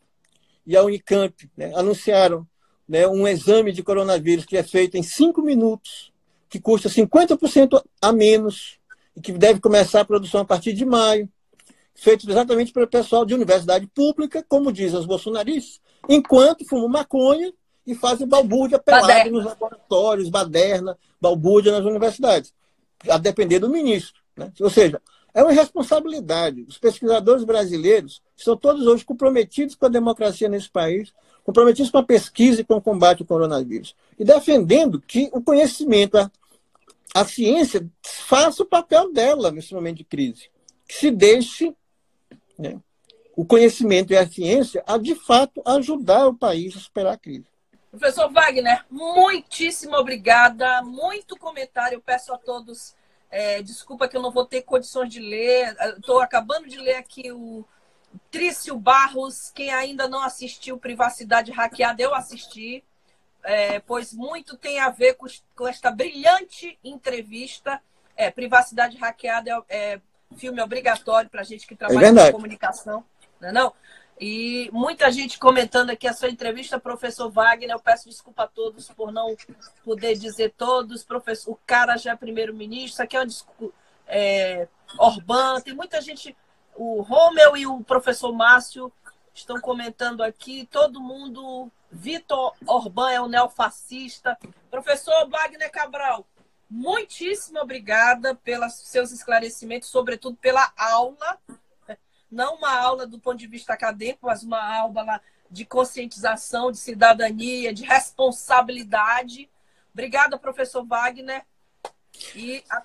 e 0.66 0.78
a 0.78 0.84
Unicamp, 0.84 1.50
né, 1.58 1.74
anunciaram 1.76 2.48
né, 2.88 3.08
um 3.08 3.28
exame 3.28 3.71
de 3.71 3.84
coronavírus 3.84 4.45
que 4.45 4.58
é 4.58 4.63
feito 4.63 4.95
em 4.95 5.04
cinco 5.04 5.41
minutos, 5.41 6.12
que 6.50 6.60
custa 6.60 6.89
50% 6.89 7.84
a 8.02 8.12
menos 8.12 8.80
e 9.15 9.21
que 9.21 9.32
deve 9.34 9.60
começar 9.60 10.02
a 10.02 10.06
produção 10.06 10.41
a 10.41 10.45
partir 10.45 10.73
de 10.73 10.86
maio, 10.86 11.30
feito 11.93 12.30
exatamente 12.30 12.71
pelo 12.71 12.88
pessoal 12.88 13.26
de 13.26 13.34
universidade 13.34 13.88
pública, 13.88 14.45
como 14.47 14.71
dizem 14.71 15.00
os 15.00 15.06
bolsonaristas, 15.06 15.82
enquanto 16.08 16.65
fumam 16.65 16.88
maconha 16.88 17.52
e 17.86 17.95
fazem 17.95 18.28
balbúrdia 18.28 18.80
pelado 18.80 19.32
nos 19.32 19.45
laboratórios, 19.45 20.30
baderna, 20.30 20.97
balbúrdia 21.19 21.71
nas 21.71 21.86
universidades, 21.86 22.54
a 23.10 23.17
depender 23.17 23.60
do 23.60 23.69
ministro. 23.69 24.21
Né? 24.36 24.52
Ou 24.62 24.69
seja, 24.69 25.02
é 25.34 25.43
uma 25.43 25.52
responsabilidade. 25.52 26.65
Os 26.67 26.78
pesquisadores 26.78 27.43
brasileiros 27.43 28.21
estão 28.36 28.58
todos 28.58 28.86
hoje 28.86 29.06
comprometidos 29.06 29.76
com 29.76 29.86
a 29.86 29.89
democracia 29.89 30.50
nesse 30.50 30.69
país, 30.69 31.13
comprometidos 31.48 31.90
com 31.90 32.00
a 32.00 32.04
pesquisa 32.04 32.60
e 32.60 32.66
com 32.66 32.76
o 32.76 32.82
combate 32.82 33.22
ao 33.22 33.26
coronavírus. 33.26 33.96
E 34.20 34.26
defendendo 34.26 35.00
que 35.00 35.30
o 35.32 35.42
conhecimento, 35.42 36.18
a, 36.18 36.30
a 37.16 37.24
ciência, 37.24 37.90
faça 38.04 38.64
o 38.64 38.66
papel 38.66 39.14
dela 39.14 39.50
nesse 39.50 39.74
momento 39.74 40.00
de 40.00 40.04
crise. 40.04 40.50
Que 40.86 40.94
se 40.94 41.10
deixe 41.10 41.74
né, 42.60 42.78
o 43.34 43.46
conhecimento 43.46 44.12
e 44.12 44.18
a 44.18 44.28
ciência 44.28 44.84
a, 44.86 44.98
de 44.98 45.16
fato, 45.16 45.62
ajudar 45.66 46.28
o 46.28 46.34
país 46.34 46.76
a 46.76 46.82
superar 46.82 47.14
a 47.14 47.18
crise. 47.18 47.46
Professor 47.92 48.30
Wagner, 48.30 48.84
muitíssimo 48.92 49.96
obrigada. 49.96 50.82
Muito 50.82 51.38
comentário. 51.38 51.96
Eu 51.96 52.02
peço 52.02 52.34
a 52.34 52.38
todos, 52.38 52.94
é, 53.32 53.62
desculpa 53.62 54.10
que 54.10 54.18
eu 54.18 54.22
não 54.22 54.32
vou 54.32 54.46
ter 54.46 54.64
condições 54.64 55.10
de 55.10 55.22
ler. 55.22 55.74
Estou 55.96 56.20
acabando 56.20 56.68
de 56.68 56.78
ler 56.78 56.96
aqui 56.96 57.32
o 57.32 57.64
Trício 58.32 58.78
Barros. 58.78 59.52
Quem 59.54 59.72
ainda 59.74 60.08
não 60.08 60.24
assistiu 60.24 60.78
Privacidade 60.78 61.52
Hackeada, 61.52 62.02
eu 62.02 62.13
assisti. 62.13 62.84
É, 63.43 63.80
pois 63.80 64.13
muito 64.13 64.58
tem 64.58 64.80
a 64.80 64.89
ver 64.89 65.13
com, 65.15 65.28
com 65.56 65.67
esta 65.67 65.91
brilhante 65.91 66.78
entrevista. 66.84 67.82
É, 68.15 68.30
Privacidade 68.32 68.98
Hackeada 68.98 69.63
é, 69.70 69.93
é 69.93 70.02
filme 70.36 70.62
obrigatório 70.62 71.30
para 71.30 71.41
a 71.41 71.43
gente 71.43 71.65
que 71.65 71.76
trabalha 71.76 72.08
é 72.08 72.26
com 72.32 72.38
comunicação. 72.38 73.04
Não 73.39 73.50
é 73.50 73.52
não? 73.52 73.74
E 74.20 74.70
muita 74.74 75.12
gente 75.12 75.38
comentando 75.38 75.91
aqui 75.91 76.08
a 76.08 76.13
sua 76.13 76.30
entrevista, 76.30 76.80
professor 76.80 77.30
Wagner. 77.30 77.72
Eu 77.72 77.80
peço 77.80 78.10
desculpa 78.10 78.43
a 78.43 78.48
todos 78.48 78.89
por 78.89 79.12
não 79.12 79.36
poder 79.84 80.17
dizer 80.17 80.54
todos. 80.58 81.04
Professor, 81.04 81.52
o 81.52 81.60
cara 81.67 81.98
já 81.98 82.13
é 82.13 82.15
primeiro-ministro. 82.15 82.93
Isso 82.93 83.04
aqui 83.04 83.15
é 83.15 83.22
um 83.22 83.72
é, 84.08 84.67
Orbán. 84.98 85.62
Tem 85.62 85.76
muita 85.76 86.02
gente. 86.02 86.36
O 86.78 87.02
Romeu 87.02 87.58
e 87.58 87.68
o 87.68 87.84
professor 87.84 88.32
Márcio 88.32 88.92
estão 89.34 89.60
comentando 89.60 90.22
aqui. 90.22 90.68
Todo 90.72 91.02
mundo. 91.02 91.72
Vitor 91.90 92.54
Orbán 92.66 93.12
é 93.12 93.22
um 93.22 93.30
neofascista. 93.30 94.38
Professor 94.70 95.30
Wagner 95.30 95.72
Cabral, 95.72 96.28
muitíssimo 96.70 97.60
obrigada 97.62 98.36
pelos 98.36 98.74
seus 98.74 99.12
esclarecimentos, 99.12 99.88
sobretudo 99.88 100.36
pela 100.36 100.74
aula 100.78 101.40
não 102.30 102.56
uma 102.56 102.78
aula 102.78 103.08
do 103.08 103.20
ponto 103.20 103.38
de 103.38 103.48
vista 103.48 103.74
acadêmico, 103.74 104.28
mas 104.28 104.44
uma 104.44 104.62
aula 104.62 105.22
de 105.50 105.66
conscientização, 105.66 106.72
de 106.72 106.78
cidadania, 106.78 107.74
de 107.74 107.86
responsabilidade. 107.86 109.50
Obrigada, 109.94 110.38
professor 110.38 110.86
Wagner. 110.86 111.46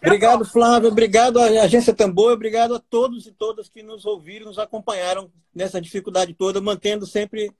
Obrigado, 0.03 0.45
Flávio. 0.45 0.89
Obrigado 0.89 1.39
à 1.39 1.45
Agência 1.63 1.95
Tambor. 1.95 2.33
Obrigado 2.33 2.75
a 2.75 2.79
todos 2.79 3.27
e 3.27 3.33
todas 3.33 3.69
que 3.69 3.83
nos 3.83 4.05
ouviram, 4.05 4.47
nos 4.47 4.59
acompanharam 4.59 5.31
nessa 5.55 5.81
dificuldade 5.81 6.35
toda, 6.35 6.61
mantendo 6.61 7.07
sempre 7.07 7.53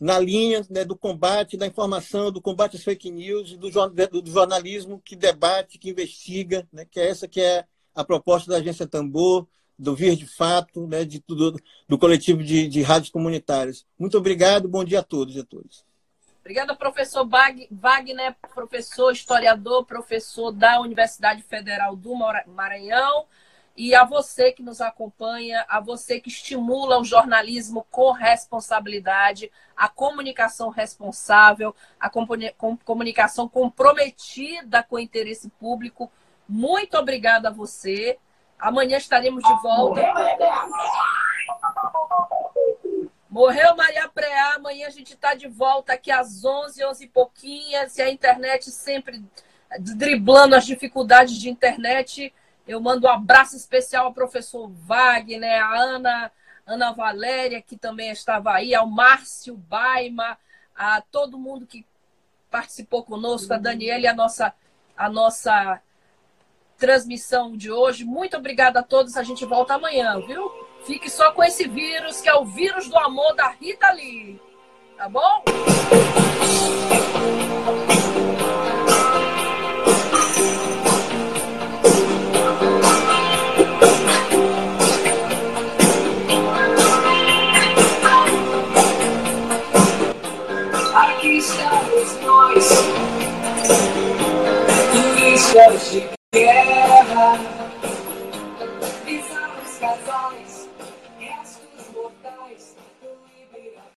na 0.00 0.18
linha 0.18 0.66
né, 0.68 0.84
do 0.84 0.96
combate, 0.96 1.56
da 1.56 1.66
informação, 1.66 2.32
do 2.32 2.40
combate 2.40 2.76
às 2.76 2.82
fake 2.82 3.08
news, 3.08 3.56
do, 3.56 3.70
do 3.70 4.30
jornalismo 4.30 5.00
que 5.04 5.14
debate, 5.14 5.78
que 5.78 5.90
investiga, 5.90 6.66
né, 6.72 6.84
que 6.90 6.98
é 6.98 7.08
essa 7.08 7.28
que 7.28 7.40
é 7.40 7.64
a 7.94 8.02
proposta 8.02 8.50
da 8.50 8.58
Agência 8.58 8.86
Tambor, 8.86 9.46
do 9.78 9.94
Vir 9.94 10.16
de 10.16 10.26
Fato, 10.26 10.88
né, 10.88 11.04
de 11.04 11.20
tudo, 11.20 11.56
do 11.88 11.98
coletivo 11.98 12.42
de, 12.42 12.66
de 12.66 12.82
rádios 12.82 13.10
comunitárias. 13.10 13.86
Muito 13.96 14.18
obrigado, 14.18 14.68
bom 14.68 14.82
dia 14.82 15.00
a 15.00 15.04
todos 15.04 15.36
e 15.36 15.40
a 15.40 15.44
todas. 15.44 15.84
Obrigada, 16.42 16.74
professor 16.74 17.24
Wagner, 17.70 18.34
professor 18.52 19.12
historiador, 19.12 19.84
professor 19.84 20.50
da 20.50 20.80
Universidade 20.80 21.40
Federal 21.40 21.94
do 21.94 22.16
Maranhão. 22.48 23.26
E 23.76 23.94
a 23.94 24.04
você 24.04 24.50
que 24.50 24.60
nos 24.60 24.80
acompanha, 24.80 25.64
a 25.68 25.78
você 25.78 26.20
que 26.20 26.28
estimula 26.28 26.98
o 26.98 27.04
jornalismo 27.04 27.86
com 27.90 28.10
responsabilidade, 28.10 29.52
a 29.76 29.88
comunicação 29.88 30.68
responsável, 30.68 31.74
a 31.98 32.10
comunicação 32.84 33.48
comprometida 33.48 34.82
com 34.82 34.96
o 34.96 35.00
interesse 35.00 35.48
público. 35.48 36.10
Muito 36.48 36.98
obrigada 36.98 37.48
a 37.48 37.52
você. 37.52 38.18
Amanhã 38.58 38.98
estaremos 38.98 39.44
de 39.44 39.62
volta. 39.62 40.02
Morreu 43.32 43.74
Maria 43.74 44.06
Preá, 44.10 44.56
amanhã 44.56 44.86
a 44.86 44.90
gente 44.90 45.14
está 45.14 45.32
de 45.32 45.48
volta 45.48 45.94
aqui 45.94 46.10
às 46.10 46.44
11, 46.44 46.84
11 46.84 47.04
e 47.04 47.08
pouquinhas. 47.08 47.96
E 47.96 48.02
a 48.02 48.10
internet 48.10 48.70
sempre 48.70 49.24
driblando 49.80 50.54
as 50.54 50.66
dificuldades 50.66 51.38
de 51.38 51.48
internet. 51.48 52.30
Eu 52.68 52.78
mando 52.78 53.06
um 53.06 53.10
abraço 53.10 53.56
especial 53.56 54.04
ao 54.04 54.12
professor 54.12 54.68
Wagner, 54.68 55.64
a 55.64 55.74
Ana, 55.74 56.30
Ana 56.66 56.92
Valéria, 56.92 57.62
que 57.62 57.74
também 57.74 58.10
estava 58.10 58.52
aí, 58.52 58.74
ao 58.74 58.86
Márcio 58.86 59.56
Baima, 59.56 60.36
a 60.76 61.00
todo 61.00 61.38
mundo 61.38 61.66
que 61.66 61.86
participou 62.50 63.02
conosco, 63.02 63.54
a 63.54 63.56
Daniela 63.56 64.02
e 64.02 64.06
a 64.06 64.14
nossa, 64.14 64.52
a 64.94 65.08
nossa 65.08 65.80
transmissão 66.76 67.56
de 67.56 67.72
hoje. 67.72 68.04
Muito 68.04 68.36
obrigada 68.36 68.80
a 68.80 68.82
todos. 68.82 69.16
A 69.16 69.22
gente 69.22 69.46
volta 69.46 69.72
amanhã, 69.72 70.20
viu? 70.20 70.52
Fique 70.84 71.08
só 71.08 71.30
com 71.32 71.44
esse 71.44 71.68
vírus, 71.68 72.20
que 72.20 72.28
é 72.28 72.34
o 72.34 72.44
vírus 72.44 72.88
do 72.88 72.98
amor 72.98 73.34
da 73.34 73.48
Rita 73.50 73.92
Lee. 73.92 74.40
Tá 74.96 75.08
bom? 75.08 75.44